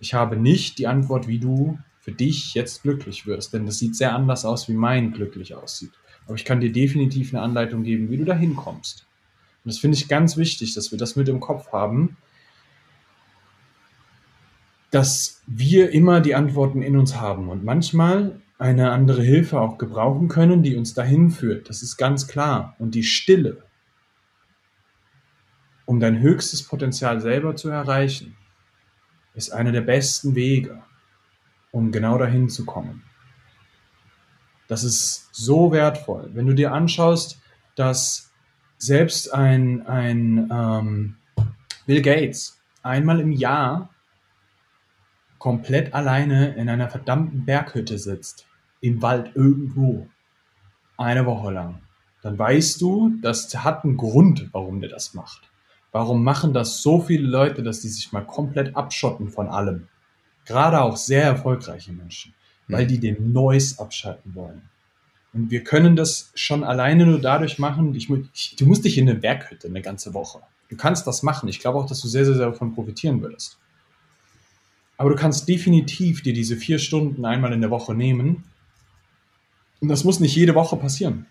Ich 0.00 0.14
habe 0.14 0.36
nicht 0.36 0.78
die 0.78 0.86
Antwort, 0.86 1.28
wie 1.28 1.38
du 1.38 1.78
für 2.00 2.12
dich 2.12 2.54
jetzt 2.54 2.82
glücklich 2.82 3.26
wirst, 3.26 3.52
denn 3.52 3.66
das 3.66 3.78
sieht 3.78 3.94
sehr 3.94 4.14
anders 4.14 4.44
aus, 4.44 4.68
wie 4.68 4.74
mein 4.74 5.12
glücklich 5.12 5.54
aussieht. 5.54 5.92
Aber 6.26 6.34
ich 6.34 6.44
kann 6.44 6.60
dir 6.60 6.72
definitiv 6.72 7.32
eine 7.32 7.42
Anleitung 7.42 7.82
geben, 7.82 8.10
wie 8.10 8.16
du 8.16 8.24
dahin 8.24 8.56
kommst. 8.56 9.06
Und 9.64 9.72
das 9.72 9.78
finde 9.78 9.98
ich 9.98 10.08
ganz 10.08 10.36
wichtig, 10.36 10.74
dass 10.74 10.90
wir 10.90 10.98
das 10.98 11.16
mit 11.16 11.28
im 11.28 11.40
Kopf 11.40 11.72
haben, 11.72 12.16
dass 14.90 15.42
wir 15.46 15.90
immer 15.90 16.20
die 16.20 16.34
Antworten 16.34 16.82
in 16.82 16.96
uns 16.96 17.16
haben. 17.16 17.48
Und 17.48 17.64
manchmal 17.64 18.40
eine 18.58 18.90
andere 18.92 19.22
Hilfe 19.22 19.60
auch 19.60 19.78
gebrauchen 19.78 20.28
können, 20.28 20.62
die 20.62 20.76
uns 20.76 20.94
dahin 20.94 21.30
führt. 21.30 21.68
Das 21.68 21.82
ist 21.82 21.96
ganz 21.96 22.26
klar. 22.26 22.74
Und 22.78 22.94
die 22.94 23.04
Stille, 23.04 23.64
um 25.84 26.00
dein 26.00 26.20
höchstes 26.20 26.62
Potenzial 26.62 27.20
selber 27.20 27.56
zu 27.56 27.68
erreichen, 27.68 28.36
ist 29.34 29.50
einer 29.50 29.72
der 29.72 29.82
besten 29.82 30.34
Wege, 30.34 30.82
um 31.70 31.92
genau 31.92 32.18
dahin 32.18 32.48
zu 32.48 32.64
kommen. 32.64 33.02
Das 34.68 34.84
ist 34.84 35.28
so 35.32 35.72
wertvoll. 35.72 36.30
Wenn 36.32 36.46
du 36.46 36.54
dir 36.54 36.72
anschaust, 36.72 37.40
dass 37.74 38.30
selbst 38.78 39.32
ein, 39.34 39.86
ein 39.86 40.48
ähm, 40.52 41.16
Bill 41.86 42.02
Gates 42.02 42.60
einmal 42.82 43.20
im 43.20 43.32
Jahr 43.32 43.90
komplett 45.38 45.94
alleine 45.94 46.54
in 46.54 46.68
einer 46.68 46.88
verdammten 46.88 47.44
Berghütte 47.44 47.98
sitzt 47.98 48.46
im 48.80 49.02
Wald 49.02 49.32
irgendwo 49.34 50.08
eine 50.96 51.26
Woche 51.26 51.50
lang, 51.50 51.80
dann 52.22 52.38
weißt 52.38 52.80
du, 52.80 53.18
das 53.22 53.52
hat 53.64 53.84
einen 53.84 53.96
Grund, 53.96 54.48
warum 54.52 54.80
der 54.80 54.90
das 54.90 55.14
macht. 55.14 55.49
Warum 55.92 56.22
machen 56.22 56.52
das 56.52 56.82
so 56.82 57.00
viele 57.00 57.26
Leute, 57.26 57.62
dass 57.62 57.80
die 57.80 57.88
sich 57.88 58.12
mal 58.12 58.24
komplett 58.24 58.76
abschotten 58.76 59.28
von 59.28 59.48
allem? 59.48 59.88
Gerade 60.44 60.80
auch 60.80 60.96
sehr 60.96 61.24
erfolgreiche 61.24 61.92
Menschen, 61.92 62.34
weil 62.68 62.86
die 62.86 62.98
den 62.98 63.32
Noise 63.32 63.80
abschalten 63.80 64.34
wollen. 64.34 64.62
Und 65.32 65.50
wir 65.50 65.62
können 65.62 65.96
das 65.96 66.32
schon 66.34 66.64
alleine 66.64 67.06
nur 67.06 67.20
dadurch 67.20 67.58
machen, 67.58 67.94
ich, 67.94 68.08
ich, 68.34 68.56
du 68.56 68.66
musst 68.66 68.84
dich 68.84 68.98
in 68.98 69.08
eine 69.08 69.18
Berghütte 69.18 69.68
eine 69.68 69.82
ganze 69.82 70.12
Woche. 70.14 70.40
Du 70.68 70.76
kannst 70.76 71.06
das 71.06 71.22
machen. 71.22 71.48
Ich 71.48 71.60
glaube 71.60 71.78
auch, 71.78 71.86
dass 71.86 72.00
du 72.00 72.08
sehr, 72.08 72.24
sehr, 72.24 72.34
sehr 72.34 72.46
davon 72.46 72.74
profitieren 72.74 73.20
würdest. 73.22 73.58
Aber 74.96 75.10
du 75.10 75.16
kannst 75.16 75.48
definitiv 75.48 76.22
dir 76.22 76.32
diese 76.32 76.56
vier 76.56 76.78
Stunden 76.78 77.24
einmal 77.24 77.52
in 77.52 77.60
der 77.60 77.70
Woche 77.70 77.94
nehmen 77.94 78.44
und 79.80 79.88
das 79.88 80.04
muss 80.04 80.20
nicht 80.20 80.36
jede 80.36 80.54
Woche 80.54 80.76
passieren. 80.76 81.26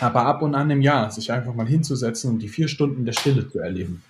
Aber 0.00 0.26
ab 0.26 0.42
und 0.42 0.54
an 0.54 0.70
im 0.70 0.82
Jahr 0.82 1.10
sich 1.10 1.32
einfach 1.32 1.54
mal 1.54 1.66
hinzusetzen 1.66 2.30
und 2.30 2.38
die 2.40 2.48
vier 2.48 2.68
Stunden 2.68 3.04
der 3.04 3.12
Stille 3.12 3.48
zu 3.48 3.58
erleben, 3.58 4.02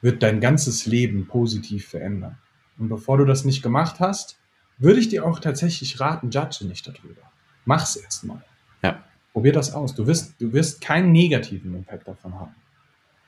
wird 0.00 0.22
dein 0.22 0.40
ganzes 0.40 0.86
Leben 0.86 1.26
positiv 1.26 1.88
verändern. 1.88 2.38
Und 2.78 2.88
bevor 2.88 3.18
du 3.18 3.24
das 3.24 3.44
nicht 3.44 3.62
gemacht 3.62 3.98
hast, 3.98 4.38
würde 4.78 5.00
ich 5.00 5.08
dir 5.08 5.24
auch 5.24 5.40
tatsächlich 5.40 5.98
raten, 5.98 6.30
judge 6.30 6.64
nicht 6.66 6.86
darüber. 6.86 7.22
Mach's 7.64 7.96
erstmal. 7.96 8.42
Ja. 8.82 9.02
Probier 9.32 9.52
das 9.52 9.72
aus. 9.72 9.94
Du 9.94 10.06
wirst, 10.06 10.40
du 10.40 10.52
wirst 10.52 10.80
keinen 10.80 11.10
negativen 11.10 11.74
Impact 11.74 12.06
davon 12.06 12.34
haben. 12.34 12.54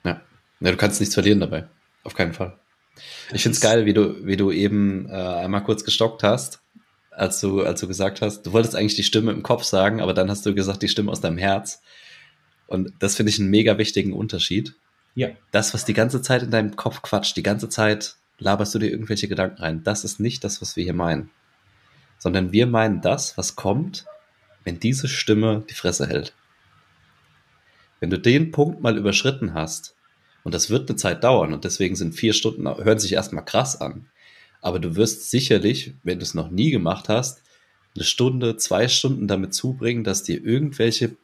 Ja. 0.04 0.21
ja 0.61 0.71
du 0.71 0.76
kannst 0.76 1.00
nichts 1.00 1.14
verlieren 1.14 1.40
dabei. 1.40 1.66
Auf 2.04 2.14
keinen 2.14 2.33
Fall. 2.33 2.57
Ich 3.33 3.42
finde 3.42 3.57
es 3.57 3.61
geil, 3.61 3.85
wie 3.87 3.95
du, 3.95 4.25
wie 4.25 4.37
du 4.37 4.52
eben 4.52 5.09
äh, 5.09 5.12
einmal 5.12 5.64
kurz 5.64 5.85
gestockt 5.85 6.23
hast 6.23 6.62
als 7.10 7.40
du, 7.40 7.62
als 7.62 7.80
du 7.80 7.88
gesagt 7.88 8.22
hast, 8.22 8.42
du 8.42 8.52
wolltest 8.52 8.76
eigentlich 8.76 8.94
die 8.94 9.02
Stimme 9.02 9.32
im 9.32 9.42
Kopf 9.42 9.64
sagen, 9.64 10.00
aber 10.00 10.14
dann 10.14 10.30
hast 10.30 10.46
du 10.46 10.54
gesagt, 10.54 10.82
die 10.82 10.88
Stimme 10.88 11.10
aus 11.10 11.20
deinem 11.20 11.38
Herz. 11.38 11.82
Und 12.66 12.92
das 13.00 13.16
finde 13.16 13.30
ich 13.30 13.38
einen 13.38 13.50
mega 13.50 13.78
wichtigen 13.78 14.12
Unterschied. 14.12 14.74
Ja. 15.14 15.30
Das, 15.50 15.74
was 15.74 15.84
die 15.84 15.92
ganze 15.92 16.22
Zeit 16.22 16.42
in 16.42 16.50
deinem 16.50 16.76
Kopf 16.76 17.02
quatscht, 17.02 17.36
die 17.36 17.42
ganze 17.42 17.68
Zeit 17.68 18.14
laberst 18.38 18.74
du 18.74 18.78
dir 18.78 18.90
irgendwelche 18.90 19.28
Gedanken 19.28 19.60
rein. 19.60 19.82
Das 19.84 20.04
ist 20.04 20.20
nicht 20.20 20.44
das, 20.44 20.62
was 20.62 20.76
wir 20.76 20.84
hier 20.84 20.94
meinen. 20.94 21.30
Sondern 22.18 22.52
wir 22.52 22.66
meinen 22.66 23.00
das, 23.00 23.36
was 23.36 23.56
kommt, 23.56 24.06
wenn 24.64 24.78
diese 24.78 25.08
Stimme 25.08 25.64
die 25.68 25.74
Fresse 25.74 26.06
hält. 26.06 26.34
Wenn 27.98 28.10
du 28.10 28.18
den 28.18 28.50
Punkt 28.50 28.80
mal 28.80 28.96
überschritten 28.96 29.52
hast, 29.52 29.94
und 30.42 30.54
das 30.54 30.70
wird 30.70 30.88
eine 30.88 30.96
Zeit 30.96 31.22
dauern, 31.22 31.52
und 31.52 31.64
deswegen 31.64 31.96
sind 31.96 32.14
vier 32.14 32.32
Stunden, 32.32 32.66
hören 32.66 32.98
sich 32.98 33.12
erstmal 33.12 33.44
krass 33.44 33.80
an. 33.80 34.06
Aber 34.60 34.78
du 34.78 34.96
wirst 34.96 35.30
sicherlich, 35.30 35.94
wenn 36.02 36.18
du 36.18 36.22
es 36.22 36.34
noch 36.34 36.50
nie 36.50 36.70
gemacht 36.70 37.08
hast, 37.08 37.42
eine 37.94 38.04
Stunde, 38.04 38.56
zwei 38.56 38.88
Stunden 38.88 39.26
damit 39.26 39.54
zubringen, 39.54 40.04
dass 40.04 40.22
dir 40.22 40.44
irgendwelche 40.44 41.16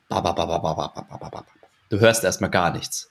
Du 1.88 2.00
hörst 2.00 2.24
erstmal 2.24 2.50
gar 2.50 2.72
nichts. 2.72 3.10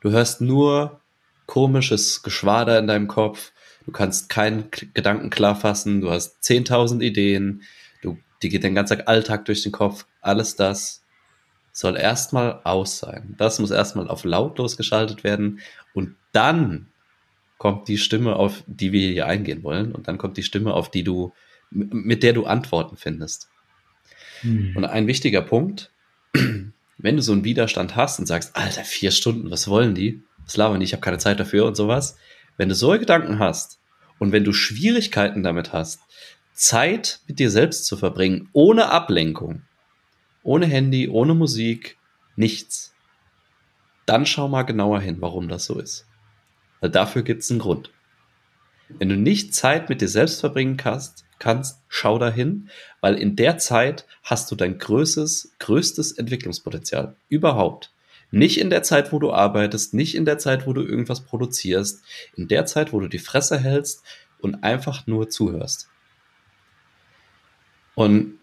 Du 0.00 0.10
hörst 0.10 0.40
nur 0.40 1.00
komisches 1.46 2.22
Geschwader 2.22 2.78
in 2.78 2.86
deinem 2.86 3.06
Kopf. 3.06 3.52
Du 3.84 3.92
kannst 3.92 4.28
keinen 4.28 4.70
Gedanken 4.70 5.30
klar 5.30 5.54
fassen. 5.54 6.00
Du 6.00 6.10
hast 6.10 6.42
10.000 6.42 7.00
Ideen. 7.02 7.62
Du, 8.02 8.18
dir 8.42 8.50
geht 8.50 8.64
dein 8.64 8.74
ganzer 8.74 9.06
Alltag 9.06 9.44
durch 9.44 9.62
den 9.62 9.72
Kopf. 9.72 10.06
Alles 10.20 10.56
das 10.56 11.02
soll 11.70 11.96
erstmal 11.96 12.60
aus 12.64 12.98
sein. 12.98 13.34
Das 13.38 13.58
muss 13.58 13.70
erstmal 13.70 14.08
auf 14.08 14.24
lautlos 14.24 14.76
geschaltet 14.76 15.22
werden. 15.22 15.60
Und 15.94 16.16
dann 16.32 16.88
kommt 17.58 17.88
die 17.88 17.98
Stimme, 17.98 18.36
auf 18.36 18.62
die 18.66 18.92
wir 18.92 19.10
hier 19.10 19.26
eingehen 19.26 19.62
wollen, 19.62 19.92
und 19.92 20.08
dann 20.08 20.18
kommt 20.18 20.36
die 20.36 20.42
Stimme, 20.42 20.74
auf 20.74 20.90
die 20.90 21.02
du, 21.02 21.32
mit 21.70 22.22
der 22.22 22.32
du 22.32 22.44
Antworten 22.44 22.96
findest. 22.96 23.48
Hm. 24.40 24.72
Und 24.76 24.84
ein 24.84 25.06
wichtiger 25.06 25.42
Punkt, 25.42 25.90
wenn 26.98 27.16
du 27.16 27.22
so 27.22 27.32
einen 27.32 27.44
Widerstand 27.44 27.96
hast 27.96 28.18
und 28.18 28.26
sagst, 28.26 28.56
Alter, 28.56 28.84
vier 28.84 29.10
Stunden, 29.10 29.50
was 29.50 29.68
wollen 29.68 29.94
die? 29.94 30.22
Was 30.44 30.56
labern 30.56 30.80
die? 30.80 30.84
Ich 30.84 30.92
habe 30.92 31.00
keine 31.00 31.18
Zeit 31.18 31.40
dafür 31.40 31.66
und 31.66 31.76
sowas. 31.76 32.16
Wenn 32.56 32.68
du 32.68 32.74
solche 32.74 33.00
Gedanken 33.00 33.38
hast 33.38 33.78
und 34.18 34.32
wenn 34.32 34.44
du 34.44 34.52
Schwierigkeiten 34.52 35.42
damit 35.42 35.72
hast, 35.72 36.00
Zeit 36.52 37.20
mit 37.26 37.38
dir 37.38 37.50
selbst 37.50 37.84
zu 37.84 37.96
verbringen, 37.96 38.48
ohne 38.52 38.88
Ablenkung, 38.88 39.62
ohne 40.42 40.66
Handy, 40.66 41.08
ohne 41.08 41.34
Musik, 41.34 41.98
nichts, 42.34 42.94
dann 44.06 44.24
schau 44.24 44.48
mal 44.48 44.62
genauer 44.62 45.00
hin, 45.00 45.16
warum 45.20 45.48
das 45.48 45.66
so 45.66 45.78
ist. 45.78 46.06
Weil 46.80 46.90
dafür 46.90 47.22
gibt 47.22 47.42
es 47.42 47.50
einen 47.50 47.60
Grund. 47.60 47.90
Wenn 48.88 49.08
du 49.08 49.16
nicht 49.16 49.54
Zeit 49.54 49.88
mit 49.88 50.00
dir 50.00 50.08
selbst 50.08 50.40
verbringen 50.40 50.76
kannst, 50.76 51.24
kannst, 51.38 51.82
schau 51.88 52.18
dahin, 52.18 52.68
weil 53.00 53.16
in 53.16 53.36
der 53.36 53.58
Zeit 53.58 54.06
hast 54.22 54.50
du 54.50 54.56
dein 54.56 54.78
größtes, 54.78 55.54
größtes 55.58 56.12
Entwicklungspotenzial 56.12 57.16
überhaupt. 57.28 57.92
Nicht 58.30 58.58
in 58.60 58.70
der 58.70 58.82
Zeit, 58.82 59.12
wo 59.12 59.18
du 59.18 59.32
arbeitest, 59.32 59.94
nicht 59.94 60.14
in 60.14 60.24
der 60.24 60.38
Zeit, 60.38 60.66
wo 60.66 60.72
du 60.72 60.82
irgendwas 60.82 61.20
produzierst, 61.20 62.02
in 62.36 62.48
der 62.48 62.66
Zeit, 62.66 62.92
wo 62.92 63.00
du 63.00 63.08
die 63.08 63.18
Fresse 63.18 63.58
hältst 63.58 64.02
und 64.40 64.64
einfach 64.64 65.06
nur 65.06 65.28
zuhörst. 65.28 65.88
Und 67.94 68.38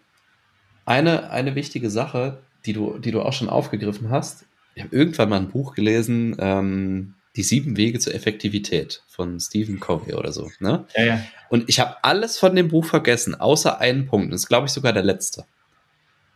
eine, 0.84 1.30
eine 1.30 1.54
wichtige 1.54 1.90
Sache, 1.90 2.42
die 2.66 2.72
du, 2.72 2.98
die 2.98 3.10
du 3.10 3.22
auch 3.22 3.32
schon 3.32 3.48
aufgegriffen 3.48 4.10
hast, 4.10 4.46
ich 4.74 4.82
habe 4.82 4.96
irgendwann 4.96 5.28
mal 5.28 5.36
ein 5.36 5.50
Buch 5.50 5.74
gelesen, 5.74 6.36
ähm, 6.40 7.14
die 7.36 7.42
sieben 7.42 7.76
Wege 7.76 7.98
zur 7.98 8.14
Effektivität 8.14 9.02
von 9.08 9.40
Stephen 9.40 9.80
Covey 9.80 10.14
oder 10.14 10.32
so. 10.32 10.50
Ne? 10.60 10.86
Ja, 10.96 11.04
ja. 11.04 11.24
Und 11.48 11.68
ich 11.68 11.80
habe 11.80 11.96
alles 12.02 12.38
von 12.38 12.54
dem 12.54 12.68
Buch 12.68 12.84
vergessen, 12.84 13.34
außer 13.34 13.80
einen 13.80 14.06
Punkt. 14.06 14.32
Das 14.32 14.42
ist, 14.42 14.48
glaube 14.48 14.66
ich, 14.66 14.72
sogar 14.72 14.92
der 14.92 15.02
letzte. 15.02 15.44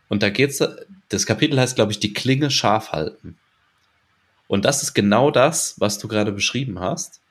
Und 0.09 0.23
da 0.23 0.29
geht's, 0.29 0.61
das 1.07 1.25
Kapitel 1.25 1.59
heißt, 1.59 1.75
glaube 1.75 1.91
ich, 1.91 1.99
die 1.99 2.13
Klinge 2.13 2.51
scharf 2.51 2.91
halten. 2.91 3.37
Und 4.47 4.65
das 4.65 4.83
ist 4.83 4.93
genau 4.93 5.31
das, 5.31 5.75
was 5.79 5.99
du 5.99 6.07
gerade 6.07 6.31
beschrieben 6.31 6.79
hast. 6.79 7.21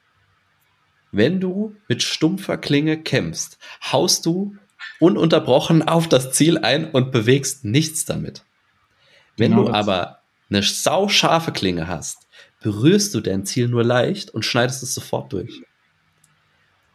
Wenn 1.11 1.41
du 1.41 1.75
mit 1.89 2.03
stumpfer 2.03 2.57
Klinge 2.57 3.03
kämpfst, 3.03 3.59
haust 3.91 4.25
du 4.25 4.57
ununterbrochen 5.01 5.83
auf 5.83 6.09
das 6.09 6.33
Ziel 6.33 6.59
ein 6.59 6.91
und 6.91 7.11
bewegst 7.11 7.65
nichts 7.65 8.05
damit. 8.05 8.45
Wenn 9.37 9.53
genau 9.53 9.65
du 9.65 9.73
aber 9.73 10.21
eine 10.51 10.63
sauscharfe 10.63 11.53
Klinge 11.53 11.89
hast, 11.89 12.28
berührst 12.61 13.15
du 13.15 13.21
dein 13.21 13.45
Ziel 13.47 13.69
nur 13.69 13.85
leicht 13.85 14.31
und 14.31 14.45
schneidest 14.45 14.83
es 14.83 14.95
sofort 14.95 15.33
durch. 15.33 15.63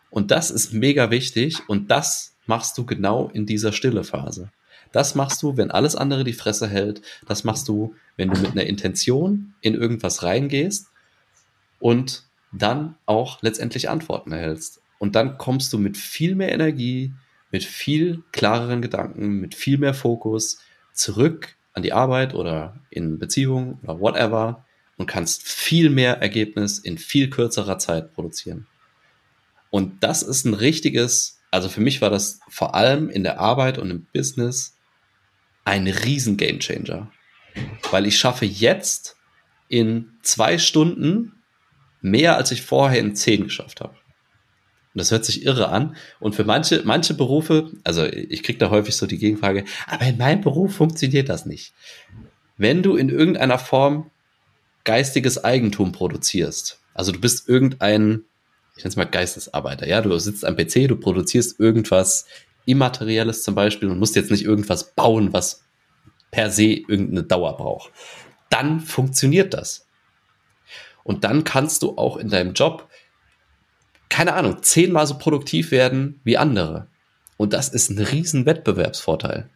Und 0.10 0.32
das 0.32 0.52
ist 0.52 0.74
mega 0.74 1.10
wichtig 1.10 1.62
und 1.68 1.90
das 1.90 2.36
machst 2.46 2.78
du 2.78 2.86
genau 2.86 3.30
in 3.34 3.46
dieser 3.46 3.72
stille 3.72 4.04
Phase. 4.04 4.52
Das 4.92 5.16
machst 5.16 5.42
du, 5.42 5.58
wenn 5.58 5.72
alles 5.72 5.96
andere 5.96 6.24
die 6.24 6.34
Fresse 6.34 6.68
hält. 6.68 7.02
Das 7.28 7.44
machst 7.44 7.68
du, 7.68 7.96
wenn 8.16 8.30
du 8.30 8.40
mit 8.40 8.52
einer 8.52 8.66
Intention 8.66 9.56
in 9.62 9.74
irgendwas 9.74 10.22
reingehst 10.22 10.88
und 11.80 12.26
dann 12.52 12.96
auch 13.08 13.42
letztendlich 13.42 13.90
Antworten 13.90 14.32
erhältst. 14.32 14.82
Und 15.00 15.16
dann 15.16 15.40
kommst 15.40 15.74
du 15.74 15.80
mit 15.80 15.98
viel 15.98 16.36
mehr 16.36 16.52
Energie, 16.52 17.12
mit 17.52 17.64
viel 17.64 18.22
klareren 18.32 18.82
Gedanken, 18.82 19.40
mit 19.42 19.56
viel 19.56 19.80
mehr 19.80 19.96
Fokus 19.96 20.60
zurück 20.94 21.56
an 21.74 21.82
die 21.82 21.94
Arbeit 21.94 22.36
oder 22.36 22.80
in 22.92 23.18
Beziehung 23.18 23.80
oder 23.82 24.00
whatever 24.00 24.64
und 24.98 25.08
kannst 25.08 25.44
viel 25.44 25.90
mehr 25.90 26.22
Ergebnis 26.22 26.80
in 26.80 26.98
viel 26.98 27.30
kürzerer 27.30 27.80
Zeit 27.80 28.14
produzieren. 28.14 28.68
Und 29.70 30.04
das 30.04 30.22
ist 30.22 30.46
ein 30.46 30.54
richtiges, 30.54 31.40
also 31.52 31.68
für 31.68 31.82
mich 31.82 32.02
war 32.02 32.10
das 32.10 32.40
vor 32.48 32.76
allem 32.76 33.10
in 33.10 33.24
der 33.24 33.40
Arbeit 33.40 33.78
und 33.80 33.90
im 33.90 34.06
Business 34.14 34.78
ein 35.66 35.88
riesen 35.88 36.38
Gamechanger. 36.38 37.12
Weil 37.92 38.06
ich 38.06 38.18
schaffe 38.18 38.46
jetzt 38.46 39.16
in 39.68 40.12
zwei 40.22 40.58
Stunden 40.58 41.44
mehr, 42.02 42.38
als 42.38 42.52
ich 42.52 42.62
vorher 42.62 43.00
in 43.00 43.16
zehn 43.16 43.46
geschafft 43.46 43.82
habe. 43.82 43.96
Und 44.94 45.00
das 45.00 45.10
hört 45.10 45.26
sich 45.26 45.44
irre 45.44 45.70
an. 45.70 45.96
Und 46.20 46.36
für 46.36 46.44
manche, 46.44 46.84
manche 46.86 47.16
Berufe, 47.16 47.72
also 47.84 48.06
ich 48.06 48.44
kriege 48.44 48.60
da 48.60 48.70
häufig 48.70 48.96
so 48.96 49.08
die 49.08 49.18
Gegenfrage, 49.18 49.66
aber 49.88 50.06
in 50.06 50.18
meinem 50.18 50.42
Beruf 50.42 50.76
funktioniert 50.76 51.30
das 51.30 51.48
nicht. 51.48 51.74
Wenn 52.58 52.84
du 52.84 52.96
in 52.96 53.10
irgendeiner 53.10 53.58
Form 53.58 54.12
geistiges 54.84 55.44
Eigentum 55.44 55.92
produzierst. 55.92 56.80
Also 56.94 57.12
du 57.12 57.20
bist 57.20 57.48
irgendein, 57.50 58.24
ich 58.76 58.84
nenne 58.84 58.90
es 58.90 58.96
mal 58.96 59.06
Geistesarbeiter, 59.06 59.88
ja, 59.88 60.02
du 60.02 60.18
sitzt 60.18 60.46
am 60.46 60.56
PC, 60.56 60.88
du 60.88 60.96
produzierst 60.96 61.60
irgendwas 61.60 62.26
Immaterielles 62.66 63.44
zum 63.44 63.56
Beispiel 63.56 63.90
und 63.90 64.00
musst 64.00 64.16
jetzt 64.16 64.32
nicht 64.32 64.46
irgendwas 64.46 64.94
bauen, 64.96 65.34
was 65.34 65.64
per 66.32 66.50
se 66.50 66.64
irgendeine 66.64 67.24
Dauer 67.24 67.58
braucht. 67.58 67.92
Dann 68.50 68.80
funktioniert 68.80 69.54
das. 69.54 69.88
Und 71.04 71.24
dann 71.24 71.44
kannst 71.44 71.84
du 71.84 71.98
auch 71.98 72.18
in 72.18 72.30
deinem 72.30 72.54
Job, 72.54 72.90
keine 74.10 74.34
Ahnung, 74.34 74.64
zehnmal 74.64 75.06
so 75.06 75.18
produktiv 75.18 75.72
werden 75.72 76.22
wie 76.24 76.38
andere. 76.38 76.88
Und 77.38 77.54
das 77.54 77.70
ist 77.70 77.90
ein 77.90 78.00
riesen 78.00 78.46
Wettbewerbsvorteil. 78.46 79.50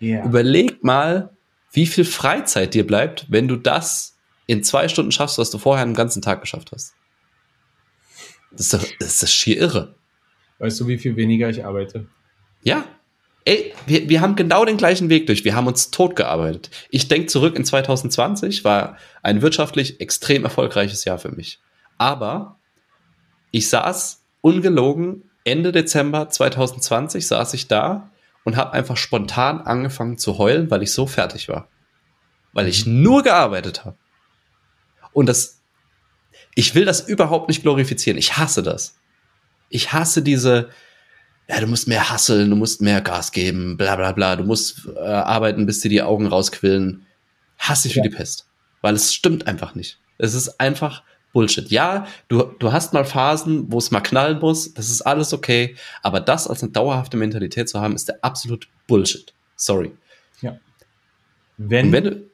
Yeah. 0.00 0.24
Überleg 0.24 0.82
mal, 0.84 1.30
wie 1.70 1.86
viel 1.86 2.04
Freizeit 2.04 2.74
dir 2.74 2.86
bleibt, 2.86 3.26
wenn 3.30 3.48
du 3.48 3.56
das 3.56 4.11
in 4.52 4.62
zwei 4.62 4.88
Stunden 4.88 5.12
schaffst, 5.12 5.38
was 5.38 5.50
du 5.50 5.58
vorher 5.58 5.82
einen 5.82 5.94
ganzen 5.94 6.22
Tag 6.22 6.40
geschafft 6.40 6.72
hast. 6.72 6.94
Das 8.50 8.60
ist, 8.60 8.74
doch, 8.74 8.84
das 9.00 9.22
ist 9.22 9.32
schier 9.32 9.58
irre. 9.58 9.94
Weißt 10.58 10.78
du, 10.80 10.86
wie 10.86 10.98
viel 10.98 11.16
weniger 11.16 11.48
ich 11.48 11.64
arbeite? 11.64 12.06
Ja. 12.62 12.84
Ey, 13.44 13.74
wir, 13.86 14.08
wir 14.08 14.20
haben 14.20 14.36
genau 14.36 14.64
den 14.64 14.76
gleichen 14.76 15.08
Weg 15.08 15.26
durch. 15.26 15.44
Wir 15.44 15.56
haben 15.56 15.66
uns 15.66 15.90
tot 15.90 16.14
gearbeitet. 16.14 16.70
Ich 16.90 17.08
denke 17.08 17.26
zurück 17.26 17.56
in 17.56 17.64
2020, 17.64 18.62
war 18.62 18.98
ein 19.22 19.42
wirtschaftlich 19.42 20.00
extrem 20.00 20.44
erfolgreiches 20.44 21.04
Jahr 21.04 21.18
für 21.18 21.32
mich. 21.32 21.58
Aber 21.98 22.60
ich 23.50 23.68
saß 23.68 24.24
ungelogen 24.42 25.24
Ende 25.44 25.72
Dezember 25.72 26.28
2020 26.28 27.26
saß 27.26 27.54
ich 27.54 27.66
da 27.66 28.10
und 28.44 28.56
habe 28.56 28.74
einfach 28.74 28.96
spontan 28.96 29.60
angefangen 29.60 30.18
zu 30.18 30.38
heulen, 30.38 30.70
weil 30.70 30.82
ich 30.82 30.92
so 30.92 31.06
fertig 31.06 31.48
war. 31.48 31.68
Weil 32.52 32.68
ich 32.68 32.86
nur 32.86 33.22
gearbeitet 33.22 33.84
habe. 33.84 33.96
Und 35.12 35.26
das, 35.26 35.60
ich 36.54 36.74
will 36.74 36.84
das 36.84 37.00
überhaupt 37.00 37.48
nicht 37.48 37.62
glorifizieren. 37.62 38.18
Ich 38.18 38.36
hasse 38.36 38.62
das. 38.62 38.96
Ich 39.68 39.92
hasse 39.92 40.22
diese, 40.22 40.70
ja, 41.48 41.60
du 41.60 41.66
musst 41.66 41.88
mehr 41.88 42.10
hasseln, 42.10 42.50
du 42.50 42.56
musst 42.56 42.80
mehr 42.80 43.00
Gas 43.00 43.32
geben, 43.32 43.76
bla 43.76 43.96
bla 43.96 44.12
bla, 44.12 44.36
du 44.36 44.44
musst 44.44 44.86
äh, 44.94 45.00
arbeiten, 45.00 45.66
bis 45.66 45.80
dir 45.80 45.88
die 45.88 46.02
Augen 46.02 46.26
rausquillen. 46.26 47.06
Hasse 47.58 47.88
ich 47.88 47.94
ja. 47.94 48.02
wie 48.02 48.08
die 48.08 48.14
Pest. 48.14 48.46
Weil 48.80 48.94
es 48.94 49.14
stimmt 49.14 49.46
einfach 49.46 49.74
nicht. 49.74 49.98
Es 50.18 50.34
ist 50.34 50.60
einfach 50.60 51.02
Bullshit. 51.32 51.70
Ja, 51.70 52.06
du, 52.28 52.42
du 52.58 52.72
hast 52.72 52.92
mal 52.92 53.04
Phasen, 53.04 53.72
wo 53.72 53.78
es 53.78 53.90
mal 53.90 54.00
knallen 54.00 54.38
muss, 54.38 54.74
das 54.74 54.90
ist 54.90 55.02
alles 55.02 55.32
okay, 55.32 55.76
aber 56.02 56.20
das 56.20 56.46
als 56.46 56.62
eine 56.62 56.72
dauerhafte 56.72 57.16
Mentalität 57.16 57.68
zu 57.68 57.80
haben, 57.80 57.94
ist 57.94 58.08
der 58.08 58.18
absolute 58.22 58.68
Bullshit. 58.86 59.32
Sorry. 59.56 59.92
Ja. 60.42 60.58
Wenn, 61.56 61.92
wenn 61.92 62.04
du, 62.04 62.30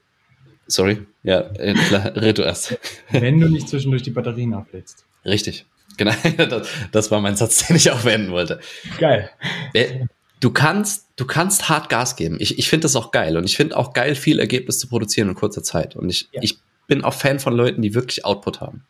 sorry, 0.68 1.06
ja, 1.24 1.40
äh, 1.58 1.74
klar, 1.74 2.14
red 2.16 2.38
du 2.38 2.42
erst. 2.42 2.78
Wenn 3.10 3.40
du 3.40 3.48
nicht 3.48 3.68
zwischendurch 3.68 4.02
die 4.02 4.10
Batterien 4.10 4.54
ablädst. 4.54 5.04
Richtig. 5.24 5.66
Genau, 5.96 6.12
das, 6.36 6.68
das 6.92 7.10
war 7.10 7.20
mein 7.20 7.36
Satz, 7.36 7.66
den 7.66 7.76
ich 7.76 7.90
auch 7.90 8.04
wenden 8.04 8.30
wollte. 8.30 8.60
Geil. 8.98 9.30
Äh, 9.74 10.06
du 10.40 10.50
kannst, 10.50 11.08
du 11.16 11.26
kannst 11.26 11.68
hart 11.68 11.88
Gas 11.88 12.16
geben. 12.16 12.36
Ich, 12.38 12.58
ich 12.58 12.68
finde 12.68 12.84
das 12.84 12.96
auch 12.96 13.10
geil. 13.10 13.36
Und 13.36 13.44
ich 13.44 13.56
finde 13.56 13.76
auch 13.76 13.92
geil, 13.92 14.14
viel 14.14 14.38
Ergebnis 14.38 14.78
zu 14.78 14.88
produzieren 14.88 15.28
in 15.28 15.34
kurzer 15.34 15.62
Zeit. 15.62 15.96
Und 15.96 16.08
ich, 16.08 16.28
ja. 16.32 16.40
ich 16.42 16.58
bin 16.86 17.02
auch 17.02 17.14
Fan 17.14 17.40
von 17.40 17.54
Leuten, 17.54 17.82
die 17.82 17.94
wirklich 17.94 18.24
Output 18.24 18.60
haben. 18.60 18.84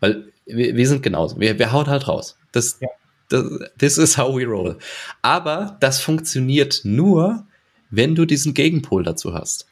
Weil 0.00 0.32
wir, 0.46 0.76
wir 0.76 0.88
sind 0.88 1.02
genauso. 1.02 1.40
Wir, 1.40 1.58
wir 1.58 1.72
hauen 1.72 1.86
halt 1.86 2.06
raus. 2.06 2.38
Das, 2.52 2.78
ja. 2.80 2.88
das, 3.28 3.44
this 3.78 3.98
is 3.98 4.16
how 4.16 4.34
we 4.34 4.44
roll. 4.44 4.78
Aber 5.22 5.76
das 5.80 6.00
funktioniert 6.00 6.82
nur, 6.84 7.46
wenn 7.90 8.14
du 8.14 8.24
diesen 8.24 8.54
Gegenpol 8.54 9.02
dazu 9.02 9.34
hast. 9.34 9.66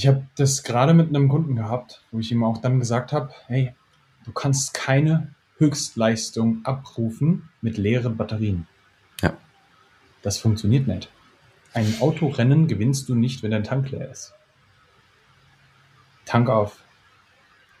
Ich 0.00 0.06
habe 0.06 0.26
das 0.34 0.62
gerade 0.62 0.94
mit 0.94 1.10
einem 1.10 1.28
Kunden 1.28 1.56
gehabt, 1.56 2.02
wo 2.10 2.20
ich 2.20 2.32
ihm 2.32 2.42
auch 2.42 2.56
dann 2.56 2.78
gesagt 2.78 3.12
habe, 3.12 3.34
hey, 3.48 3.74
du 4.24 4.32
kannst 4.32 4.72
keine 4.72 5.34
Höchstleistung 5.58 6.64
abrufen 6.64 7.50
mit 7.60 7.76
leeren 7.76 8.16
Batterien. 8.16 8.66
Ja. 9.20 9.36
Das 10.22 10.38
funktioniert 10.38 10.86
nicht. 10.86 11.12
Ein 11.74 11.96
Autorennen 12.00 12.66
gewinnst 12.66 13.10
du 13.10 13.14
nicht, 13.14 13.42
wenn 13.42 13.50
dein 13.50 13.62
Tank 13.62 13.90
leer 13.90 14.10
ist. 14.10 14.32
Tank 16.24 16.48
auf. 16.48 16.82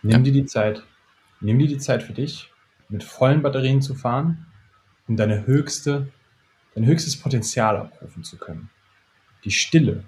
Nimm 0.02 0.10
ja. 0.10 0.18
dir 0.18 0.32
die 0.32 0.44
Zeit. 0.44 0.82
Nimm 1.40 1.58
dir 1.58 1.68
die 1.68 1.78
Zeit 1.78 2.02
für 2.02 2.12
dich, 2.12 2.52
mit 2.90 3.02
vollen 3.02 3.40
Batterien 3.40 3.80
zu 3.80 3.94
fahren, 3.94 4.44
um 5.08 5.16
deine 5.16 5.46
höchste, 5.46 6.08
dein 6.74 6.84
höchstes 6.84 7.18
Potenzial 7.18 7.78
abrufen 7.78 8.24
zu 8.24 8.36
können. 8.36 8.68
Die 9.44 9.50
Stille, 9.50 10.04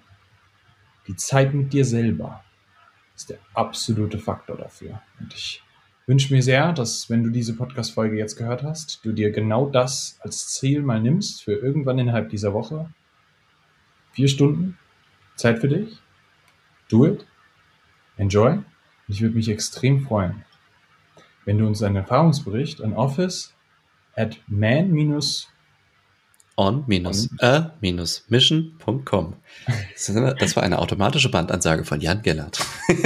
die 1.06 1.16
Zeit 1.16 1.54
mit 1.54 1.72
dir 1.72 1.84
selber 1.84 2.44
ist 3.14 3.30
der 3.30 3.38
absolute 3.54 4.18
Faktor 4.18 4.56
dafür. 4.56 5.02
Und 5.20 5.34
ich 5.34 5.62
wünsche 6.06 6.32
mir 6.32 6.42
sehr, 6.42 6.72
dass, 6.72 7.10
wenn 7.10 7.22
du 7.22 7.30
diese 7.30 7.54
Podcast-Folge 7.54 8.16
jetzt 8.16 8.36
gehört 8.36 8.62
hast, 8.62 9.04
du 9.04 9.12
dir 9.12 9.30
genau 9.30 9.68
das 9.68 10.18
als 10.20 10.48
Ziel 10.48 10.82
mal 10.82 11.00
nimmst 11.00 11.42
für 11.42 11.52
irgendwann 11.52 11.98
innerhalb 11.98 12.30
dieser 12.30 12.52
Woche. 12.52 12.92
Vier 14.12 14.28
Stunden 14.28 14.78
Zeit 15.36 15.58
für 15.58 15.68
dich. 15.68 15.98
Do 16.88 17.06
it. 17.06 17.26
Enjoy. 18.16 18.52
Und 18.52 18.64
ich 19.08 19.20
würde 19.22 19.36
mich 19.36 19.48
extrem 19.48 20.02
freuen, 20.02 20.44
wenn 21.44 21.58
du 21.58 21.66
uns 21.66 21.82
einen 21.82 21.96
Erfahrungsbericht 21.96 22.82
an 22.82 22.92
office 22.92 23.54
at 24.14 24.38
man- 24.46 24.92
on-a-mission.com. 26.62 29.34
Das 29.94 30.56
war 30.56 30.62
eine 30.62 30.78
automatische 30.78 31.30
Bandansage 31.30 31.84
von 31.84 32.00
Jan 32.00 32.22
Gellert. 32.22 32.60
ich 32.88 33.04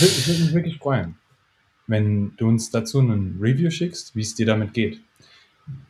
würd 0.26 0.40
mich 0.40 0.54
wirklich 0.54 0.78
freuen, 0.78 1.16
wenn 1.86 2.34
du 2.36 2.48
uns 2.48 2.70
dazu 2.70 3.00
einen 3.00 3.38
Review 3.40 3.70
schickst, 3.70 4.16
wie 4.16 4.22
es 4.22 4.34
dir 4.34 4.46
damit 4.46 4.72
geht. 4.72 5.02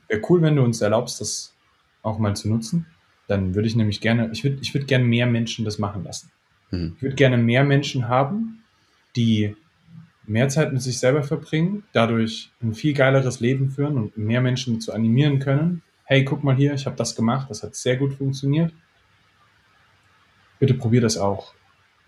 Wäre 0.09 0.21
cool, 0.29 0.43
wenn 0.43 0.57
du 0.57 0.63
uns 0.63 0.81
erlaubst, 0.81 1.21
das 1.21 1.55
auch 2.03 2.19
mal 2.19 2.35
zu 2.35 2.49
nutzen. 2.49 2.87
Dann 3.29 3.55
würde 3.55 3.69
ich 3.69 3.77
nämlich 3.77 4.01
gerne, 4.01 4.31
ich 4.33 4.43
würde 4.43 4.59
ich 4.61 4.75
würd 4.75 4.89
gerne 4.89 5.05
mehr 5.05 5.27
Menschen 5.27 5.65
das 5.65 5.79
machen 5.79 6.03
lassen. 6.05 6.33
Mhm. 6.71 6.95
Ich 6.97 7.03
würde 7.03 7.17
gerne 7.17 7.37
mehr 7.37 7.63
Menschen 7.63 8.09
haben, 8.09 8.65
die 9.15 9.55
mehr 10.29 10.49
Zeit 10.49 10.73
mit 10.73 10.83
sich 10.83 10.99
selber 10.99 11.23
verbringen, 11.23 11.85
dadurch 11.93 12.51
ein 12.63 12.75
viel 12.75 12.93
geileres 12.93 13.41
Leben 13.41 13.71
führen 13.71 13.97
und 13.97 14.17
mehr 14.17 14.41
Menschen 14.41 14.81
zu 14.81 14.93
animieren 14.93 15.39
können. 15.39 15.83
Hey, 16.05 16.25
guck 16.25 16.45
mal 16.45 16.55
hier, 16.55 16.75
ich 16.75 16.87
habe 16.87 16.97
das 16.97 17.17
gemacht, 17.17 17.51
das 17.51 17.63
hat 17.63 17.75
sehr 17.75 17.97
gut 17.97 18.15
funktioniert. 18.15 18.73
Bitte 20.59 20.75
probier 20.75 21.01
das 21.01 21.17
auch. 21.17 21.55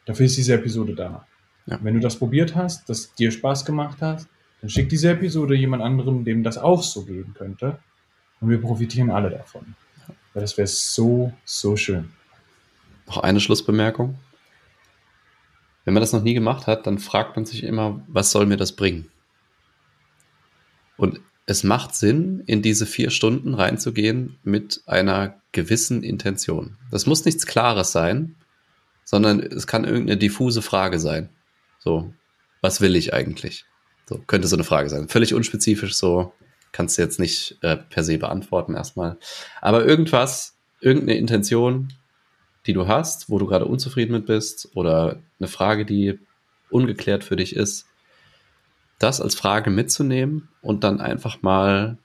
Dafür 0.06 0.26
ist 0.26 0.36
diese 0.36 0.54
Episode 0.54 0.94
da. 0.94 1.26
Ja. 1.66 1.78
Wenn 1.82 1.94
du 1.94 2.00
das 2.00 2.16
probiert 2.16 2.54
hast, 2.54 2.88
das 2.88 3.14
dir 3.14 3.30
Spaß 3.30 3.64
gemacht 3.64 4.02
hat, 4.02 4.26
dann 4.60 4.70
schick 4.70 4.88
diese 4.88 5.10
Episode 5.10 5.54
jemand 5.54 5.82
anderem, 5.82 6.24
dem 6.24 6.42
das 6.42 6.58
auch 6.58 6.82
so 6.82 7.04
gehen 7.04 7.32
könnte. 7.34 7.78
Und 8.40 8.50
wir 8.50 8.60
profitieren 8.60 9.10
alle 9.10 9.30
davon. 9.30 9.74
Weil 10.32 10.42
das 10.42 10.56
wäre 10.56 10.66
so, 10.66 11.32
so 11.44 11.76
schön. 11.76 12.10
Noch 13.06 13.18
eine 13.18 13.40
Schlussbemerkung. 13.40 14.18
Wenn 15.90 15.94
man 15.94 16.02
das 16.02 16.12
noch 16.12 16.22
nie 16.22 16.34
gemacht 16.34 16.68
hat, 16.68 16.86
dann 16.86 17.00
fragt 17.00 17.34
man 17.34 17.44
sich 17.44 17.64
immer, 17.64 18.00
was 18.06 18.30
soll 18.30 18.46
mir 18.46 18.56
das 18.56 18.76
bringen? 18.76 19.10
Und 20.96 21.20
es 21.46 21.64
macht 21.64 21.96
Sinn, 21.96 22.44
in 22.46 22.62
diese 22.62 22.86
vier 22.86 23.10
Stunden 23.10 23.54
reinzugehen 23.54 24.38
mit 24.44 24.82
einer 24.86 25.42
gewissen 25.50 26.04
Intention. 26.04 26.76
Das 26.92 27.06
muss 27.06 27.24
nichts 27.24 27.44
Klares 27.44 27.90
sein, 27.90 28.36
sondern 29.02 29.40
es 29.40 29.66
kann 29.66 29.82
irgendeine 29.82 30.16
diffuse 30.16 30.62
Frage 30.62 31.00
sein. 31.00 31.28
So, 31.80 32.14
was 32.60 32.80
will 32.80 32.94
ich 32.94 33.12
eigentlich? 33.12 33.64
So, 34.08 34.18
könnte 34.18 34.46
so 34.46 34.54
eine 34.54 34.62
Frage 34.62 34.90
sein. 34.90 35.08
Völlig 35.08 35.34
unspezifisch, 35.34 35.94
so 35.94 36.32
kannst 36.70 36.98
du 36.98 37.02
jetzt 37.02 37.18
nicht 37.18 37.58
äh, 37.62 37.76
per 37.76 38.04
se 38.04 38.16
beantworten 38.16 38.76
erstmal. 38.76 39.18
Aber 39.60 39.84
irgendwas, 39.84 40.56
irgendeine 40.80 41.18
Intention, 41.18 41.92
die 42.66 42.72
du 42.72 42.86
hast, 42.88 43.30
wo 43.30 43.38
du 43.38 43.46
gerade 43.46 43.64
unzufrieden 43.64 44.12
mit 44.12 44.26
bist 44.26 44.70
oder 44.74 45.18
eine 45.38 45.48
Frage, 45.48 45.86
die 45.86 46.18
ungeklärt 46.70 47.24
für 47.24 47.36
dich 47.36 47.56
ist, 47.56 47.86
das 48.98 49.20
als 49.20 49.34
Frage 49.34 49.70
mitzunehmen 49.70 50.48
und 50.60 50.84
dann 50.84 51.00
einfach 51.00 51.42
mal 51.42 51.98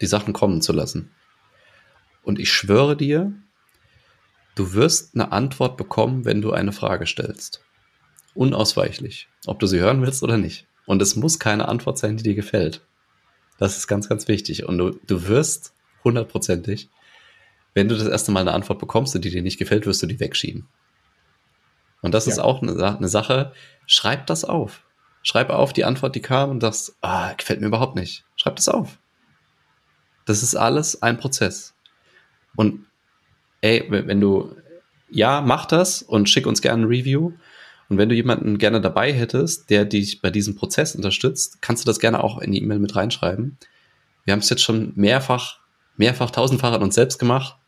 die 0.00 0.06
Sachen 0.06 0.32
kommen 0.32 0.62
zu 0.62 0.72
lassen. 0.72 1.10
Und 2.22 2.38
ich 2.38 2.50
schwöre 2.50 2.96
dir, 2.96 3.32
du 4.54 4.72
wirst 4.72 5.14
eine 5.14 5.32
Antwort 5.32 5.76
bekommen, 5.76 6.24
wenn 6.24 6.40
du 6.40 6.52
eine 6.52 6.72
Frage 6.72 7.06
stellst. 7.06 7.62
Unausweichlich. 8.34 9.28
Ob 9.46 9.58
du 9.58 9.66
sie 9.66 9.80
hören 9.80 10.02
willst 10.02 10.22
oder 10.22 10.38
nicht. 10.38 10.66
Und 10.86 11.02
es 11.02 11.16
muss 11.16 11.38
keine 11.38 11.68
Antwort 11.68 11.98
sein, 11.98 12.16
die 12.16 12.22
dir 12.22 12.34
gefällt. 12.34 12.80
Das 13.58 13.76
ist 13.76 13.86
ganz, 13.86 14.08
ganz 14.08 14.28
wichtig. 14.28 14.64
Und 14.64 14.78
du, 14.78 14.98
du 15.06 15.28
wirst 15.28 15.74
hundertprozentig 16.04 16.88
wenn 17.74 17.88
du 17.88 17.96
das 17.96 18.08
erste 18.08 18.32
Mal 18.32 18.40
eine 18.40 18.52
Antwort 18.52 18.78
bekommst 18.78 19.14
und 19.14 19.24
die 19.24 19.30
dir 19.30 19.42
nicht 19.42 19.58
gefällt, 19.58 19.86
wirst 19.86 20.02
du 20.02 20.06
die 20.06 20.20
wegschieben. 20.20 20.66
Und 22.02 22.14
das 22.14 22.26
ja. 22.26 22.32
ist 22.32 22.38
auch 22.38 22.62
eine, 22.62 22.72
eine, 22.72 23.08
Sache, 23.08 23.52
schreib 23.86 24.26
das 24.26 24.44
auf. 24.44 24.84
Schreib 25.22 25.50
auf 25.50 25.72
die 25.72 25.84
Antwort, 25.84 26.14
die 26.14 26.22
kam 26.22 26.50
und 26.50 26.62
das 26.62 26.96
ah, 27.02 27.32
gefällt 27.34 27.60
mir 27.60 27.66
überhaupt 27.66 27.94
nicht. 27.94 28.24
Schreib 28.36 28.56
das 28.56 28.68
auf. 28.68 28.98
Das 30.24 30.42
ist 30.42 30.54
alles 30.54 31.02
ein 31.02 31.18
Prozess. 31.18 31.74
Und 32.56 32.86
ey, 33.60 33.84
wenn 33.88 34.20
du, 34.20 34.56
ja, 35.10 35.42
mach 35.42 35.66
das 35.66 36.02
und 36.02 36.28
schick 36.28 36.46
uns 36.46 36.62
gerne 36.62 36.84
ein 36.84 36.88
Review. 36.88 37.32
Und 37.88 37.98
wenn 37.98 38.08
du 38.08 38.14
jemanden 38.14 38.58
gerne 38.58 38.80
dabei 38.80 39.12
hättest, 39.12 39.68
der 39.68 39.84
dich 39.84 40.22
bei 40.22 40.30
diesem 40.30 40.54
Prozess 40.54 40.94
unterstützt, 40.94 41.60
kannst 41.60 41.84
du 41.84 41.86
das 41.86 41.98
gerne 41.98 42.24
auch 42.24 42.38
in 42.38 42.52
die 42.52 42.62
E-Mail 42.62 42.78
mit 42.78 42.96
reinschreiben. 42.96 43.58
Wir 44.24 44.32
haben 44.32 44.40
es 44.40 44.48
jetzt 44.48 44.62
schon 44.62 44.92
mehrfach, 44.94 45.58
mehrfach 45.96 46.30
tausendfach 46.30 46.72
an 46.72 46.82
uns 46.82 46.94
selbst 46.94 47.18
gemacht 47.18 47.59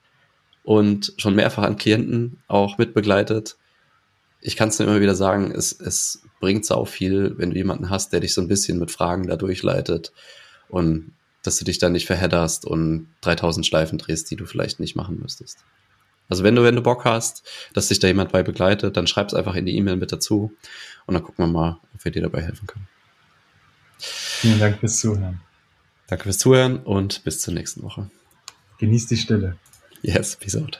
und 0.62 1.12
schon 1.16 1.34
mehrfach 1.34 1.64
an 1.64 1.76
Klienten 1.76 2.42
auch 2.48 2.78
mitbegleitet. 2.78 3.56
Ich 4.40 4.56
kann 4.56 4.68
es 4.68 4.78
nur 4.78 4.88
immer 4.88 5.00
wieder 5.00 5.14
sagen, 5.14 5.52
es, 5.52 5.72
es 5.72 6.22
bringt 6.40 6.64
sau 6.64 6.84
viel, 6.84 7.34
wenn 7.38 7.50
du 7.50 7.56
jemanden 7.56 7.90
hast, 7.90 8.12
der 8.12 8.20
dich 8.20 8.34
so 8.34 8.40
ein 8.40 8.48
bisschen 8.48 8.78
mit 8.78 8.90
Fragen 8.90 9.26
da 9.26 9.36
durchleitet 9.36 10.12
und 10.68 11.12
dass 11.42 11.58
du 11.58 11.64
dich 11.64 11.78
dann 11.78 11.92
nicht 11.92 12.06
verhedderst 12.06 12.64
und 12.64 13.08
3000 13.22 13.66
Schleifen 13.66 13.98
drehst, 13.98 14.30
die 14.30 14.36
du 14.36 14.46
vielleicht 14.46 14.80
nicht 14.80 14.96
machen 14.96 15.18
müsstest. 15.20 15.58
Also 16.28 16.44
wenn 16.44 16.54
du, 16.54 16.62
wenn 16.62 16.76
du 16.76 16.82
Bock 16.82 17.04
hast, 17.04 17.42
dass 17.74 17.88
sich 17.88 17.98
da 17.98 18.06
jemand 18.06 18.32
bei 18.32 18.42
begleitet, 18.42 18.96
dann 18.96 19.06
schreib 19.06 19.28
es 19.28 19.34
einfach 19.34 19.54
in 19.54 19.66
die 19.66 19.76
E-Mail 19.76 19.96
mit 19.96 20.12
dazu 20.12 20.52
und 21.06 21.14
dann 21.14 21.22
gucken 21.22 21.44
wir 21.44 21.50
mal, 21.50 21.80
ob 21.94 22.04
wir 22.04 22.12
dir 22.12 22.22
dabei 22.22 22.42
helfen 22.42 22.66
können. 22.66 22.88
Vielen 23.98 24.58
Dank 24.58 24.80
fürs 24.80 24.98
Zuhören. 24.98 25.40
Danke 26.06 26.24
fürs 26.24 26.38
Zuhören 26.38 26.78
und 26.78 27.22
bis 27.24 27.40
zur 27.40 27.54
nächsten 27.54 27.82
Woche. 27.82 28.10
Genieß 28.78 29.06
die 29.06 29.16
Stille. 29.16 29.56
Yes, 30.02 30.34
out. 30.56 30.78